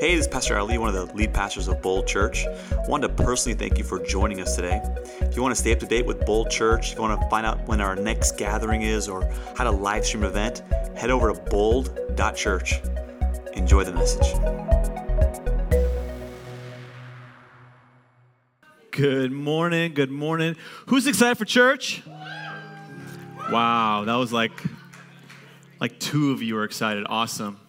Hey, 0.00 0.16
this 0.16 0.24
is 0.24 0.32
Pastor 0.32 0.58
Ali, 0.58 0.78
one 0.78 0.88
of 0.88 0.94
the 0.94 1.14
lead 1.14 1.34
pastors 1.34 1.68
of 1.68 1.82
Bold 1.82 2.06
Church. 2.06 2.46
I 2.46 2.88
wanted 2.88 3.08
to 3.08 3.22
personally 3.22 3.54
thank 3.54 3.76
you 3.76 3.84
for 3.84 4.02
joining 4.02 4.40
us 4.40 4.56
today. 4.56 4.80
If 5.20 5.36
you 5.36 5.42
want 5.42 5.54
to 5.54 5.60
stay 5.60 5.72
up 5.72 5.78
to 5.80 5.86
date 5.86 6.06
with 6.06 6.24
Bold 6.24 6.50
Church, 6.50 6.92
if 6.92 6.96
you 6.96 7.02
want 7.02 7.20
to 7.20 7.28
find 7.28 7.44
out 7.44 7.68
when 7.68 7.82
our 7.82 7.94
next 7.94 8.38
gathering 8.38 8.80
is 8.80 9.10
or 9.10 9.30
how 9.58 9.64
to 9.64 9.70
live 9.70 10.06
stream 10.06 10.24
event, 10.24 10.62
head 10.96 11.10
over 11.10 11.30
to 11.30 11.38
bold.church. 11.50 12.80
Enjoy 13.52 13.84
the 13.84 13.92
message. 13.92 14.40
Good 18.92 19.32
morning. 19.32 19.92
Good 19.92 20.10
morning. 20.10 20.56
Who's 20.86 21.06
excited 21.06 21.36
for 21.36 21.44
church? 21.44 22.02
Wow, 23.50 24.04
that 24.06 24.14
was 24.14 24.32
like 24.32 24.62
like 25.78 26.00
two 26.00 26.30
of 26.30 26.40
you 26.40 26.56
are 26.56 26.64
excited. 26.64 27.04
Awesome. 27.06 27.60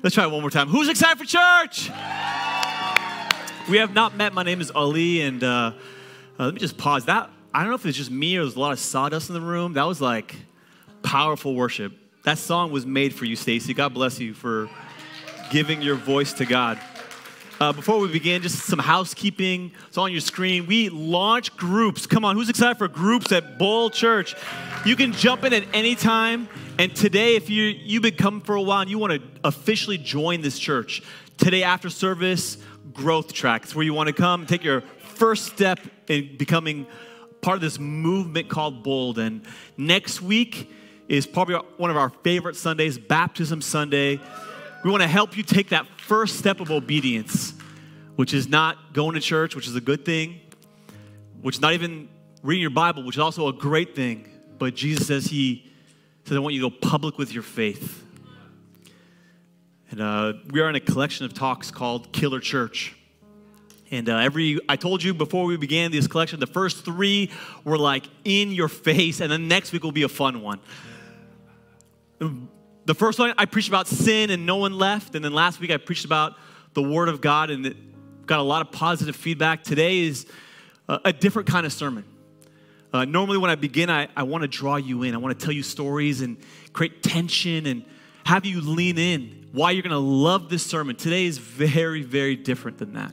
Let's 0.00 0.14
try 0.14 0.22
it 0.22 0.30
one 0.30 0.42
more 0.42 0.50
time. 0.50 0.68
Who's 0.68 0.88
excited 0.88 1.18
for 1.18 1.24
church? 1.24 1.90
We 3.68 3.78
have 3.78 3.92
not 3.92 4.16
met. 4.16 4.32
My 4.32 4.44
name 4.44 4.60
is 4.60 4.70
Ali, 4.70 5.22
and 5.22 5.42
uh, 5.42 5.72
uh, 6.38 6.44
let 6.44 6.54
me 6.54 6.60
just 6.60 6.78
pause. 6.78 7.06
That 7.06 7.28
I 7.52 7.60
don't 7.60 7.70
know 7.70 7.74
if 7.74 7.84
it's 7.84 7.98
just 7.98 8.10
me 8.10 8.36
or 8.36 8.44
there's 8.44 8.54
a 8.54 8.60
lot 8.60 8.70
of 8.70 8.78
sawdust 8.78 9.28
in 9.28 9.34
the 9.34 9.40
room. 9.40 9.72
That 9.72 9.88
was 9.88 10.00
like 10.00 10.36
powerful 11.02 11.56
worship. 11.56 11.94
That 12.22 12.38
song 12.38 12.70
was 12.70 12.86
made 12.86 13.12
for 13.12 13.24
you, 13.24 13.34
Stacy. 13.34 13.74
God 13.74 13.92
bless 13.92 14.20
you 14.20 14.34
for 14.34 14.70
giving 15.50 15.82
your 15.82 15.96
voice 15.96 16.32
to 16.34 16.46
God. 16.46 16.78
Uh, 17.60 17.72
before 17.72 17.98
we 17.98 18.06
begin, 18.06 18.40
just 18.40 18.66
some 18.66 18.78
housekeeping. 18.78 19.72
It's 19.88 19.98
on 19.98 20.12
your 20.12 20.20
screen. 20.20 20.68
We 20.68 20.90
launch 20.90 21.56
groups. 21.56 22.06
Come 22.06 22.24
on, 22.24 22.36
who's 22.36 22.48
excited 22.48 22.78
for 22.78 22.86
groups 22.86 23.32
at 23.32 23.58
Bold 23.58 23.94
Church? 23.94 24.36
You 24.86 24.94
can 24.94 25.12
jump 25.12 25.42
in 25.42 25.52
at 25.52 25.64
any 25.74 25.96
time. 25.96 26.48
And 26.78 26.94
today, 26.94 27.34
if 27.34 27.50
you, 27.50 27.64
you've 27.64 28.04
been 28.04 28.14
coming 28.14 28.40
for 28.40 28.54
a 28.54 28.62
while 28.62 28.82
and 28.82 28.88
you 28.88 29.00
want 29.00 29.12
to 29.12 29.20
officially 29.42 29.98
join 29.98 30.42
this 30.42 30.56
church, 30.56 31.02
today 31.36 31.64
after 31.64 31.90
service, 31.90 32.56
growth 32.92 33.32
track. 33.32 33.64
It's 33.64 33.74
where 33.74 33.84
you 33.84 33.92
want 33.92 34.06
to 34.06 34.12
come 34.12 34.46
take 34.46 34.62
your 34.62 34.82
first 35.00 35.46
step 35.46 35.80
in 36.06 36.36
becoming 36.36 36.86
part 37.40 37.56
of 37.56 37.62
this 37.62 37.80
movement 37.80 38.48
called 38.48 38.84
Bold. 38.84 39.18
And 39.18 39.44
next 39.76 40.22
week 40.22 40.72
is 41.08 41.26
probably 41.26 41.56
one 41.78 41.90
of 41.90 41.96
our 41.96 42.10
favorite 42.22 42.54
Sundays, 42.54 42.96
Baptism 42.96 43.60
Sunday. 43.60 44.20
We 44.84 44.90
want 44.92 45.02
to 45.02 45.08
help 45.08 45.36
you 45.36 45.42
take 45.42 45.70
that 45.70 45.84
first 45.98 46.38
step 46.38 46.60
of 46.60 46.70
obedience, 46.70 47.54
which 48.14 48.32
is 48.32 48.46
not 48.46 48.92
going 48.92 49.16
to 49.16 49.20
church, 49.20 49.56
which 49.56 49.66
is 49.66 49.74
a 49.74 49.80
good 49.80 50.04
thing, 50.04 50.40
which 51.42 51.56
is 51.56 51.60
not 51.60 51.72
even 51.72 52.08
reading 52.44 52.62
your 52.62 52.70
Bible, 52.70 53.02
which 53.02 53.16
is 53.16 53.20
also 53.20 53.48
a 53.48 53.52
great 53.52 53.96
thing. 53.96 54.28
But 54.60 54.76
Jesus 54.76 55.08
says 55.08 55.26
He 55.26 55.67
says, 56.28 56.36
I 56.36 56.40
want 56.40 56.54
you 56.54 56.60
to 56.60 56.70
go 56.70 56.76
public 56.88 57.16
with 57.16 57.32
your 57.32 57.42
faith. 57.42 58.04
And 59.90 60.00
uh, 60.00 60.34
we 60.50 60.60
are 60.60 60.68
in 60.68 60.74
a 60.74 60.80
collection 60.80 61.24
of 61.24 61.32
talks 61.32 61.70
called 61.70 62.12
Killer 62.12 62.40
Church. 62.40 62.94
And 63.90 64.10
uh, 64.10 64.16
every, 64.18 64.60
I 64.68 64.76
told 64.76 65.02
you 65.02 65.14
before 65.14 65.46
we 65.46 65.56
began 65.56 65.90
this 65.90 66.06
collection, 66.06 66.38
the 66.38 66.46
first 66.46 66.84
three 66.84 67.30
were 67.64 67.78
like 67.78 68.04
in 68.24 68.52
your 68.52 68.68
face, 68.68 69.20
and 69.20 69.32
then 69.32 69.48
next 69.48 69.72
week 69.72 69.82
will 69.82 69.92
be 69.92 70.02
a 70.02 70.08
fun 70.08 70.42
one. 70.42 70.60
The 72.84 72.94
first 72.94 73.18
one, 73.18 73.32
I 73.38 73.46
preached 73.46 73.68
about 73.68 73.86
sin 73.86 74.30
and 74.30 74.44
no 74.44 74.56
one 74.56 74.74
left. 74.74 75.14
And 75.14 75.24
then 75.24 75.32
last 75.32 75.60
week, 75.60 75.70
I 75.70 75.78
preached 75.78 76.04
about 76.04 76.34
the 76.74 76.82
Word 76.82 77.08
of 77.08 77.22
God 77.22 77.48
and 77.48 77.74
got 78.26 78.38
a 78.38 78.42
lot 78.42 78.60
of 78.60 78.70
positive 78.70 79.16
feedback. 79.16 79.64
Today 79.64 80.00
is 80.00 80.26
a, 80.88 81.00
a 81.06 81.12
different 81.12 81.48
kind 81.48 81.64
of 81.64 81.72
sermon. 81.72 82.04
Uh, 82.92 83.04
normally, 83.04 83.36
when 83.36 83.50
I 83.50 83.54
begin, 83.54 83.90
I, 83.90 84.08
I 84.16 84.22
want 84.22 84.42
to 84.42 84.48
draw 84.48 84.76
you 84.76 85.02
in. 85.02 85.14
I 85.14 85.18
want 85.18 85.38
to 85.38 85.44
tell 85.44 85.54
you 85.54 85.62
stories 85.62 86.22
and 86.22 86.38
create 86.72 87.02
tension 87.02 87.66
and 87.66 87.84
have 88.24 88.46
you 88.46 88.60
lean 88.60 88.98
in 88.98 89.48
why 89.52 89.72
you're 89.72 89.82
going 89.82 89.90
to 89.90 89.98
love 89.98 90.48
this 90.48 90.64
sermon. 90.64 90.96
Today 90.96 91.26
is 91.26 91.38
very, 91.38 92.02
very 92.02 92.36
different 92.36 92.78
than 92.78 92.94
that. 92.94 93.12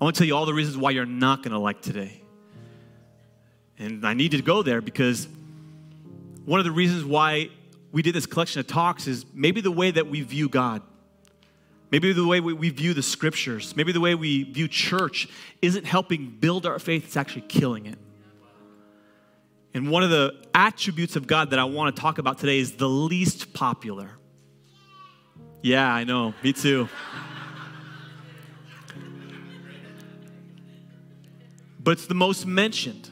I 0.00 0.04
want 0.04 0.16
to 0.16 0.20
tell 0.20 0.26
you 0.26 0.36
all 0.36 0.46
the 0.46 0.54
reasons 0.54 0.76
why 0.76 0.90
you're 0.90 1.06
not 1.06 1.42
going 1.42 1.52
to 1.52 1.58
like 1.58 1.80
today. 1.80 2.20
And 3.78 4.06
I 4.06 4.14
need 4.14 4.32
to 4.32 4.42
go 4.42 4.62
there 4.62 4.80
because 4.80 5.26
one 6.44 6.60
of 6.60 6.64
the 6.64 6.72
reasons 6.72 7.04
why 7.04 7.50
we 7.90 8.02
did 8.02 8.14
this 8.14 8.26
collection 8.26 8.60
of 8.60 8.66
talks 8.66 9.06
is 9.06 9.24
maybe 9.32 9.60
the 9.60 9.70
way 9.70 9.90
that 9.90 10.08
we 10.08 10.20
view 10.22 10.48
God, 10.48 10.82
maybe 11.90 12.12
the 12.12 12.26
way 12.26 12.40
we 12.40 12.70
view 12.70 12.94
the 12.94 13.02
scriptures, 13.02 13.74
maybe 13.76 13.92
the 13.92 14.00
way 14.00 14.14
we 14.14 14.44
view 14.44 14.68
church 14.68 15.28
isn't 15.62 15.84
helping 15.84 16.26
build 16.28 16.66
our 16.66 16.78
faith, 16.78 17.04
it's 17.04 17.16
actually 17.16 17.42
killing 17.42 17.86
it. 17.86 17.98
And 19.74 19.90
one 19.90 20.04
of 20.04 20.10
the 20.10 20.34
attributes 20.54 21.16
of 21.16 21.26
God 21.26 21.50
that 21.50 21.58
I 21.58 21.64
want 21.64 21.94
to 21.94 22.00
talk 22.00 22.18
about 22.18 22.38
today 22.38 22.60
is 22.60 22.76
the 22.76 22.88
least 22.88 23.52
popular. 23.52 24.08
Yeah, 25.62 25.92
I 25.92 26.04
know, 26.04 26.32
me 26.42 26.52
too. 26.52 26.88
but 31.80 31.92
it's 31.92 32.06
the 32.06 32.14
most 32.14 32.46
mentioned. 32.46 33.10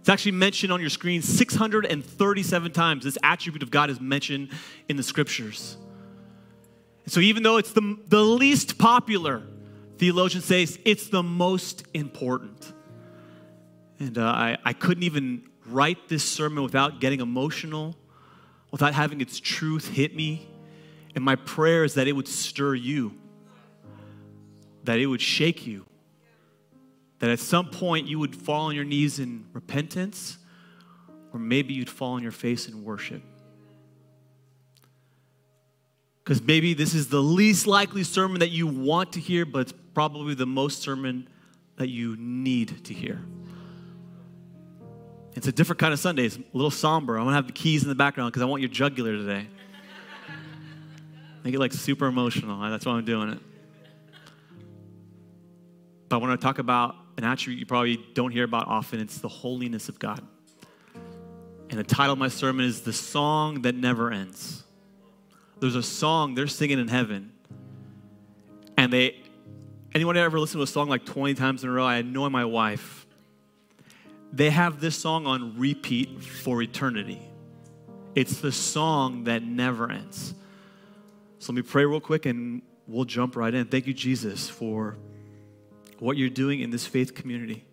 It's 0.00 0.08
actually 0.08 0.32
mentioned 0.32 0.72
on 0.72 0.80
your 0.80 0.90
screen 0.90 1.22
637 1.22 2.72
times. 2.72 3.04
This 3.04 3.18
attribute 3.22 3.62
of 3.62 3.70
God 3.70 3.88
is 3.88 4.00
mentioned 4.00 4.50
in 4.88 4.96
the 4.96 5.02
scriptures. 5.02 5.76
So, 7.06 7.20
even 7.20 7.42
though 7.42 7.58
it's 7.58 7.72
the, 7.72 7.98
the 8.08 8.22
least 8.22 8.78
popular, 8.78 9.42
theologians 9.98 10.44
say 10.44 10.66
it's 10.84 11.08
the 11.08 11.22
most 11.22 11.84
important. 11.94 12.72
And 14.02 14.18
uh, 14.18 14.24
I, 14.24 14.58
I 14.64 14.72
couldn't 14.72 15.04
even 15.04 15.48
write 15.64 16.08
this 16.08 16.24
sermon 16.24 16.64
without 16.64 17.00
getting 17.00 17.20
emotional, 17.20 17.94
without 18.72 18.94
having 18.94 19.20
its 19.20 19.38
truth 19.38 19.86
hit 19.86 20.16
me. 20.16 20.48
And 21.14 21.22
my 21.24 21.36
prayer 21.36 21.84
is 21.84 21.94
that 21.94 22.08
it 22.08 22.12
would 22.12 22.26
stir 22.26 22.74
you, 22.74 23.16
that 24.82 24.98
it 24.98 25.06
would 25.06 25.20
shake 25.20 25.68
you, 25.68 25.86
that 27.20 27.30
at 27.30 27.38
some 27.38 27.70
point 27.70 28.08
you 28.08 28.18
would 28.18 28.34
fall 28.34 28.66
on 28.66 28.74
your 28.74 28.84
knees 28.84 29.20
in 29.20 29.46
repentance, 29.52 30.36
or 31.32 31.38
maybe 31.38 31.72
you'd 31.72 31.88
fall 31.88 32.14
on 32.14 32.24
your 32.24 32.32
face 32.32 32.66
in 32.66 32.82
worship. 32.82 33.22
Because 36.24 36.42
maybe 36.42 36.74
this 36.74 36.92
is 36.92 37.06
the 37.06 37.22
least 37.22 37.68
likely 37.68 38.02
sermon 38.02 38.40
that 38.40 38.50
you 38.50 38.66
want 38.66 39.12
to 39.12 39.20
hear, 39.20 39.44
but 39.44 39.60
it's 39.60 39.74
probably 39.94 40.34
the 40.34 40.46
most 40.46 40.82
sermon 40.82 41.28
that 41.76 41.88
you 41.88 42.16
need 42.16 42.84
to 42.86 42.92
hear. 42.92 43.20
It's 45.34 45.46
a 45.46 45.52
different 45.52 45.78
kind 45.80 45.92
of 45.92 45.98
Sunday. 45.98 46.26
It's 46.26 46.36
a 46.36 46.42
little 46.52 46.70
somber. 46.70 47.16
I'm 47.16 47.24
gonna 47.24 47.36
have 47.36 47.46
the 47.46 47.52
keys 47.52 47.82
in 47.82 47.88
the 47.88 47.94
background 47.94 48.32
because 48.32 48.42
I 48.42 48.46
want 48.46 48.62
your 48.62 48.70
jugular 48.70 49.16
today. 49.16 49.46
Make 51.44 51.54
it 51.54 51.58
like 51.58 51.72
super 51.72 52.06
emotional. 52.06 52.60
That's 52.70 52.86
why 52.86 52.92
I'm 52.92 53.04
doing 53.04 53.30
it. 53.30 53.38
But 56.08 56.16
I 56.16 56.18
want 56.20 56.40
to 56.40 56.44
talk 56.44 56.58
about 56.58 56.94
an 57.16 57.24
attribute 57.24 57.58
you 57.58 57.66
probably 57.66 57.98
don't 58.14 58.30
hear 58.30 58.44
about 58.44 58.68
often. 58.68 59.00
It's 59.00 59.18
the 59.18 59.28
holiness 59.28 59.88
of 59.88 59.98
God. 59.98 60.26
And 61.70 61.78
the 61.78 61.84
title 61.84 62.12
of 62.12 62.18
my 62.18 62.28
sermon 62.28 62.66
is 62.66 62.82
The 62.82 62.92
Song 62.92 63.62
That 63.62 63.74
Never 63.74 64.10
Ends. 64.10 64.62
There's 65.58 65.74
a 65.74 65.82
song 65.82 66.34
they're 66.34 66.46
singing 66.46 66.78
in 66.78 66.88
heaven. 66.88 67.32
And 68.76 68.92
they, 68.92 69.16
anyone 69.94 70.16
ever 70.16 70.38
listen 70.38 70.58
to 70.58 70.64
a 70.64 70.66
song 70.66 70.88
like 70.88 71.06
20 71.06 71.34
times 71.34 71.64
in 71.64 71.70
a 71.70 71.72
row? 71.72 71.86
I 71.86 72.02
know 72.02 72.28
my 72.28 72.44
wife. 72.44 73.01
They 74.32 74.50
have 74.50 74.80
this 74.80 74.96
song 74.96 75.26
on 75.26 75.58
repeat 75.58 76.22
for 76.22 76.62
eternity. 76.62 77.20
It's 78.14 78.40
the 78.40 78.52
song 78.52 79.24
that 79.24 79.42
never 79.42 79.90
ends. 79.90 80.34
So 81.38 81.52
let 81.52 81.56
me 81.56 81.62
pray 81.62 81.84
real 81.84 82.00
quick 82.00 82.24
and 82.26 82.62
we'll 82.86 83.04
jump 83.04 83.36
right 83.36 83.52
in. 83.52 83.66
Thank 83.66 83.86
you, 83.86 83.94
Jesus, 83.94 84.48
for 84.48 84.96
what 85.98 86.16
you're 86.16 86.30
doing 86.30 86.60
in 86.60 86.70
this 86.70 86.86
faith 86.86 87.14
community. 87.14 87.64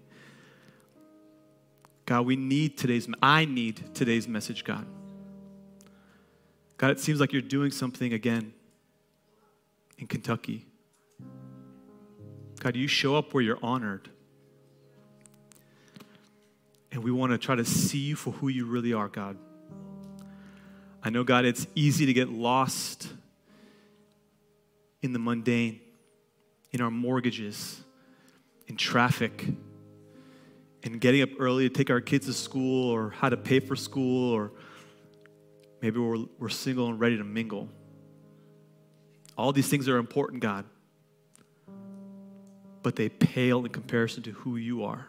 God, 2.05 2.25
we 2.25 2.35
need 2.35 2.77
today's, 2.77 3.07
I 3.21 3.45
need 3.45 3.93
today's 3.93 4.27
message, 4.27 4.63
God. 4.63 4.85
God, 6.77 6.91
it 6.91 6.99
seems 6.99 7.19
like 7.19 7.33
you're 7.33 7.41
doing 7.41 7.71
something 7.71 8.13
again 8.13 8.53
in 9.97 10.07
Kentucky. 10.07 10.65
God, 12.59 12.75
you 12.75 12.87
show 12.87 13.15
up 13.15 13.33
where 13.33 13.43
you're 13.43 13.59
honored. 13.61 14.09
And 16.91 17.03
we 17.03 17.11
want 17.11 17.31
to 17.31 17.37
try 17.37 17.55
to 17.55 17.65
see 17.65 17.99
you 17.99 18.15
for 18.15 18.31
who 18.31 18.47
you 18.47 18.65
really 18.65 18.93
are, 18.93 19.07
God. 19.07 19.37
I 21.03 21.09
know, 21.09 21.23
God, 21.23 21.45
it's 21.45 21.67
easy 21.75 22.05
to 22.07 22.13
get 22.13 22.29
lost 22.29 23.07
in 25.01 25.13
the 25.13 25.19
mundane, 25.19 25.79
in 26.71 26.81
our 26.81 26.91
mortgages, 26.91 27.81
in 28.67 28.75
traffic, 28.75 29.45
in 30.83 30.97
getting 30.97 31.21
up 31.21 31.29
early 31.39 31.69
to 31.69 31.73
take 31.73 31.89
our 31.89 32.01
kids 32.01 32.25
to 32.25 32.33
school, 32.33 32.89
or 32.89 33.11
how 33.11 33.29
to 33.29 33.37
pay 33.37 33.59
for 33.59 33.75
school, 33.75 34.33
or 34.33 34.51
maybe 35.81 35.99
we're, 35.99 36.25
we're 36.37 36.49
single 36.49 36.87
and 36.87 36.99
ready 36.99 37.17
to 37.17 37.23
mingle. 37.23 37.69
All 39.37 39.53
these 39.53 39.69
things 39.69 39.87
are 39.87 39.97
important, 39.97 40.41
God, 40.41 40.65
but 42.83 42.95
they 42.95 43.07
pale 43.09 43.63
in 43.63 43.71
comparison 43.71 44.23
to 44.23 44.31
who 44.31 44.57
you 44.57 44.83
are. 44.83 45.07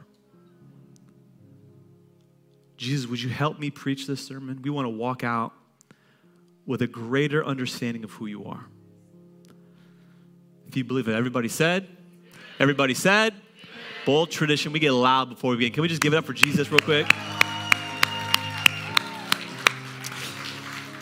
Jesus, 2.80 3.06
would 3.10 3.20
you 3.20 3.28
help 3.28 3.58
me 3.58 3.68
preach 3.68 4.06
this 4.06 4.26
sermon? 4.26 4.62
We 4.62 4.70
want 4.70 4.86
to 4.86 4.90
walk 4.90 5.22
out 5.22 5.52
with 6.64 6.80
a 6.80 6.86
greater 6.86 7.44
understanding 7.44 8.04
of 8.04 8.10
who 8.12 8.24
you 8.24 8.46
are. 8.46 8.64
If 10.66 10.78
you 10.78 10.84
believe 10.84 11.06
it, 11.06 11.14
everybody 11.14 11.48
said? 11.48 11.86
Everybody 12.58 12.94
said? 12.94 13.34
Bold 14.06 14.30
tradition. 14.30 14.72
We 14.72 14.78
get 14.78 14.92
loud 14.92 15.28
before 15.28 15.50
we 15.50 15.58
begin. 15.58 15.72
Can 15.74 15.82
we 15.82 15.88
just 15.88 16.00
give 16.00 16.14
it 16.14 16.16
up 16.16 16.24
for 16.24 16.32
Jesus 16.32 16.70
real 16.70 16.80
quick? 16.80 17.06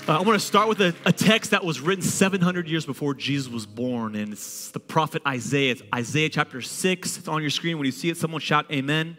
Uh, 0.08 0.18
I 0.18 0.22
want 0.22 0.34
to 0.34 0.44
start 0.44 0.68
with 0.68 0.80
a, 0.80 0.92
a, 1.04 1.12
text 1.12 1.52
that 1.52 1.64
was 1.64 1.80
written 1.80 2.02
700 2.02 2.66
years 2.68 2.86
before 2.86 3.14
Jesus 3.14 3.52
was 3.52 3.66
born, 3.66 4.16
and 4.16 4.32
it's 4.32 4.72
the 4.72 4.80
prophet 4.80 5.22
Isaiah. 5.24 5.70
It's 5.70 5.82
Isaiah 5.94 6.28
chapter 6.28 6.60
6. 6.60 7.18
It's 7.18 7.28
on 7.28 7.40
your 7.40 7.50
screen. 7.50 7.78
When 7.78 7.86
you 7.86 7.92
see 7.92 8.08
it, 8.08 8.16
someone 8.16 8.40
shout 8.40 8.66
amen. 8.72 9.16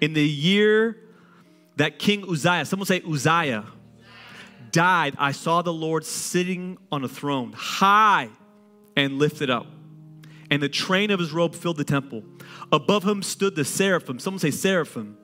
In 0.00 0.12
the 0.12 0.26
year 0.26 0.96
that 1.78 1.98
King 1.98 2.24
Uzziah, 2.28 2.64
someone 2.64 2.86
say 2.86 3.02
Uzziah, 3.08 3.64
died, 4.70 5.14
I 5.18 5.32
saw 5.32 5.62
the 5.62 5.72
Lord 5.72 6.04
sitting 6.04 6.76
on 6.92 7.04
a 7.04 7.08
throne, 7.08 7.52
high 7.56 8.28
and 8.96 9.18
lifted 9.18 9.48
up, 9.48 9.66
and 10.50 10.62
the 10.62 10.68
train 10.68 11.10
of 11.10 11.20
his 11.20 11.32
robe 11.32 11.54
filled 11.54 11.76
the 11.76 11.84
temple. 11.84 12.24
Above 12.72 13.04
him 13.04 13.22
stood 13.22 13.54
the 13.54 13.64
seraphim. 13.64 14.18
Someone 14.18 14.40
say 14.40 14.50
seraphim. 14.50 15.16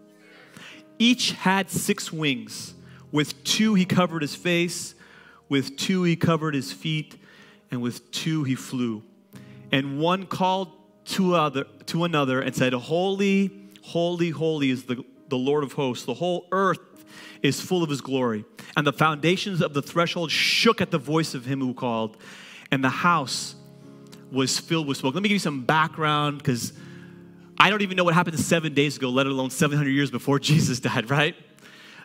Each 0.98 1.32
had 1.32 1.70
six 1.70 2.12
wings. 2.12 2.74
With 3.10 3.42
two, 3.44 3.74
he 3.74 3.84
covered 3.84 4.22
his 4.22 4.34
face, 4.34 4.94
with 5.48 5.76
two, 5.76 6.02
he 6.02 6.16
covered 6.16 6.54
his 6.54 6.72
feet, 6.72 7.16
and 7.70 7.80
with 7.82 8.10
two, 8.10 8.44
he 8.44 8.54
flew. 8.54 9.02
And 9.72 9.98
one 9.98 10.26
called 10.26 10.72
to, 11.06 11.34
other, 11.34 11.64
to 11.86 12.04
another 12.04 12.40
and 12.40 12.54
said, 12.54 12.72
Holy, 12.72 13.50
holy, 13.82 14.30
holy 14.30 14.70
is 14.70 14.84
the, 14.84 15.04
the 15.34 15.38
Lord 15.38 15.64
of 15.64 15.72
hosts. 15.72 16.06
The 16.06 16.14
whole 16.14 16.46
earth 16.52 16.78
is 17.42 17.60
full 17.60 17.82
of 17.82 17.90
his 17.90 18.00
glory. 18.00 18.44
And 18.76 18.86
the 18.86 18.92
foundations 18.92 19.60
of 19.60 19.74
the 19.74 19.82
threshold 19.82 20.30
shook 20.30 20.80
at 20.80 20.92
the 20.92 20.98
voice 20.98 21.34
of 21.34 21.44
him 21.44 21.60
who 21.60 21.74
called, 21.74 22.16
and 22.70 22.84
the 22.84 22.88
house 22.88 23.56
was 24.30 24.60
filled 24.60 24.86
with 24.86 24.96
smoke. 24.96 25.14
Let 25.14 25.24
me 25.24 25.28
give 25.28 25.34
you 25.34 25.40
some 25.40 25.64
background 25.64 26.38
because 26.38 26.72
I 27.58 27.68
don't 27.68 27.82
even 27.82 27.96
know 27.96 28.04
what 28.04 28.14
happened 28.14 28.38
seven 28.38 28.74
days 28.74 28.96
ago, 28.96 29.10
let 29.10 29.26
alone 29.26 29.50
700 29.50 29.90
years 29.90 30.12
before 30.12 30.38
Jesus 30.50 30.78
died, 30.78 31.10
right? 31.10 31.34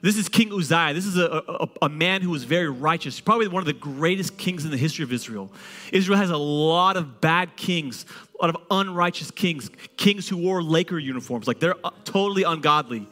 This 0.02 0.18
is 0.18 0.30
King 0.30 0.54
Uzziah. 0.54 0.94
This 0.94 1.06
is 1.06 1.18
a, 1.18 1.44
a, 1.48 1.70
a, 1.84 1.90
man 1.90 2.22
who 2.22 2.30
was 2.30 2.46
very 2.46 2.70
righteous, 2.70 3.20
probably 3.20 3.48
one 3.50 3.62
of 3.62 3.68
the 3.68 3.74
greatest 3.74 4.38
kings 4.38 4.64
in 4.64 4.72
the 4.72 4.78
history 4.78 5.04
of 5.04 5.12
Israel. 5.12 5.52
Israel 5.92 6.18
has 6.18 6.30
a 6.30 6.38
lot 6.38 6.96
of 6.96 7.20
bad 7.20 7.58
kings, 7.58 8.06
a 8.40 8.46
lot 8.46 8.56
of 8.56 8.62
unrighteous 8.72 9.32
kings, 9.32 9.70
kings 9.98 10.30
who 10.30 10.38
wore 10.38 10.64
Laker 10.64 10.98
uniforms. 10.98 11.48
Like 11.48 11.60
they're 11.60 11.76
uh, 11.84 11.92
totally 12.06 12.44
ungodly. 12.44 13.08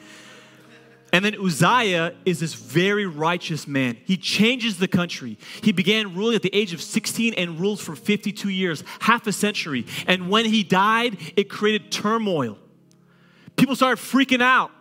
And 1.12 1.24
then 1.24 1.36
Uzziah 1.36 2.14
is 2.26 2.40
this 2.40 2.54
very 2.54 3.06
righteous 3.06 3.68
man. 3.68 3.98
He 4.06 4.18
changes 4.18 4.78
the 4.78 4.88
country. 4.88 5.38
He 5.62 5.72
began 5.72 6.16
ruling 6.16 6.36
at 6.36 6.42
the 6.42 6.54
age 6.54 6.74
of 6.74 6.82
16 6.82 7.34
and 7.34 7.60
ruled 7.60 7.80
for 7.80 7.96
52 7.96 8.50
years, 8.50 8.84
half 9.00 9.26
a 9.28 9.34
century. 9.34 9.86
And 10.06 10.30
when 10.30 10.46
he 10.46 10.64
died, 10.64 11.18
it 11.36 11.50
created 11.50 11.92
turmoil. 11.92 12.58
People 13.56 13.76
started 13.76 14.02
freaking 14.02 14.42
out. 14.42 14.72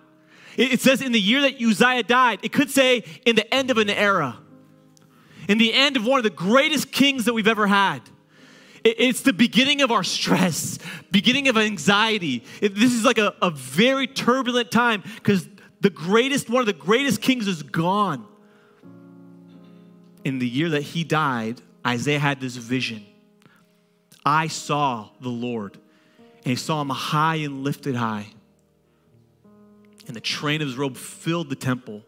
It 0.56 0.80
says 0.80 1.02
in 1.02 1.12
the 1.12 1.20
year 1.20 1.42
that 1.42 1.60
Uzziah 1.60 2.02
died, 2.02 2.40
it 2.42 2.52
could 2.52 2.70
say 2.70 3.04
in 3.26 3.36
the 3.36 3.54
end 3.54 3.70
of 3.70 3.76
an 3.76 3.90
era, 3.90 4.38
in 5.48 5.58
the 5.58 5.72
end 5.72 5.96
of 5.96 6.06
one 6.06 6.18
of 6.18 6.24
the 6.24 6.30
greatest 6.30 6.90
kings 6.90 7.26
that 7.26 7.34
we've 7.34 7.46
ever 7.46 7.66
had. 7.66 8.00
It's 8.82 9.22
the 9.22 9.32
beginning 9.32 9.82
of 9.82 9.90
our 9.90 10.04
stress, 10.04 10.78
beginning 11.10 11.48
of 11.48 11.58
anxiety. 11.58 12.44
This 12.60 12.92
is 12.92 13.04
like 13.04 13.18
a, 13.18 13.34
a 13.42 13.50
very 13.50 14.06
turbulent 14.06 14.70
time 14.70 15.02
because 15.16 15.48
the 15.80 15.90
greatest, 15.90 16.48
one 16.48 16.60
of 16.60 16.66
the 16.66 16.72
greatest 16.72 17.20
kings 17.20 17.48
is 17.48 17.62
gone. 17.62 18.26
In 20.24 20.38
the 20.38 20.48
year 20.48 20.70
that 20.70 20.82
he 20.82 21.04
died, 21.04 21.60
Isaiah 21.86 22.18
had 22.18 22.40
this 22.40 22.56
vision. 22.56 23.04
I 24.24 24.48
saw 24.48 25.10
the 25.20 25.28
Lord, 25.28 25.78
and 26.18 26.46
he 26.46 26.56
saw 26.56 26.80
him 26.80 26.88
high 26.88 27.36
and 27.36 27.62
lifted 27.62 27.94
high 27.94 28.28
and 30.06 30.14
the 30.14 30.20
train 30.20 30.60
of 30.62 30.68
his 30.68 30.76
robe 30.76 30.96
filled 30.96 31.48
the 31.48 31.56
temple. 31.56 32.02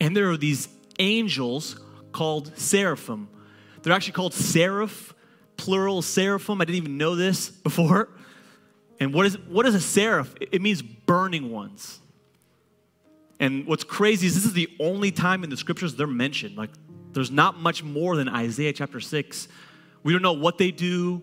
And 0.00 0.16
there 0.16 0.30
are 0.30 0.36
these 0.36 0.68
angels 0.98 1.78
called 2.12 2.56
seraphim. 2.58 3.28
They're 3.82 3.92
actually 3.92 4.12
called 4.12 4.34
seraph, 4.34 5.14
plural 5.56 6.02
seraphim. 6.02 6.60
I 6.60 6.64
didn't 6.64 6.76
even 6.76 6.98
know 6.98 7.16
this 7.16 7.50
before. 7.68 8.08
And 9.00 9.12
what 9.12 9.26
is, 9.26 9.38
what 9.38 9.66
is 9.66 9.74
a 9.74 9.80
seraph? 9.80 10.34
It 10.40 10.62
means 10.62 10.82
burning 10.82 11.50
ones. 11.50 12.00
And 13.40 13.66
what's 13.66 13.82
crazy 13.82 14.28
is 14.28 14.34
this 14.34 14.44
is 14.44 14.52
the 14.52 14.70
only 14.78 15.10
time 15.10 15.42
in 15.42 15.50
the 15.50 15.56
scriptures 15.56 15.96
they're 15.96 16.06
mentioned. 16.06 16.56
Like, 16.56 16.70
there's 17.12 17.30
not 17.30 17.58
much 17.58 17.82
more 17.82 18.16
than 18.16 18.28
Isaiah 18.28 18.72
chapter 18.72 19.00
6. 19.00 19.48
We 20.04 20.12
don't 20.12 20.22
know 20.22 20.32
what 20.32 20.58
they 20.58 20.70
do, 20.70 21.22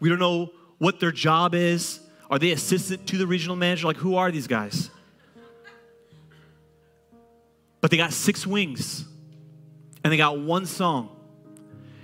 we 0.00 0.08
don't 0.08 0.20
know 0.20 0.52
what 0.78 1.00
their 1.00 1.12
job 1.12 1.54
is. 1.54 2.00
Are 2.30 2.38
they 2.38 2.52
assistant 2.52 3.06
to 3.08 3.16
the 3.16 3.26
regional 3.26 3.56
manager? 3.56 3.86
Like, 3.86 3.96
who 3.96 4.16
are 4.16 4.30
these 4.30 4.46
guys? 4.46 4.90
But 7.80 7.90
they 7.90 7.96
got 7.96 8.12
six 8.12 8.46
wings 8.46 9.04
and 10.02 10.12
they 10.12 10.16
got 10.16 10.38
one 10.38 10.66
song. 10.66 11.14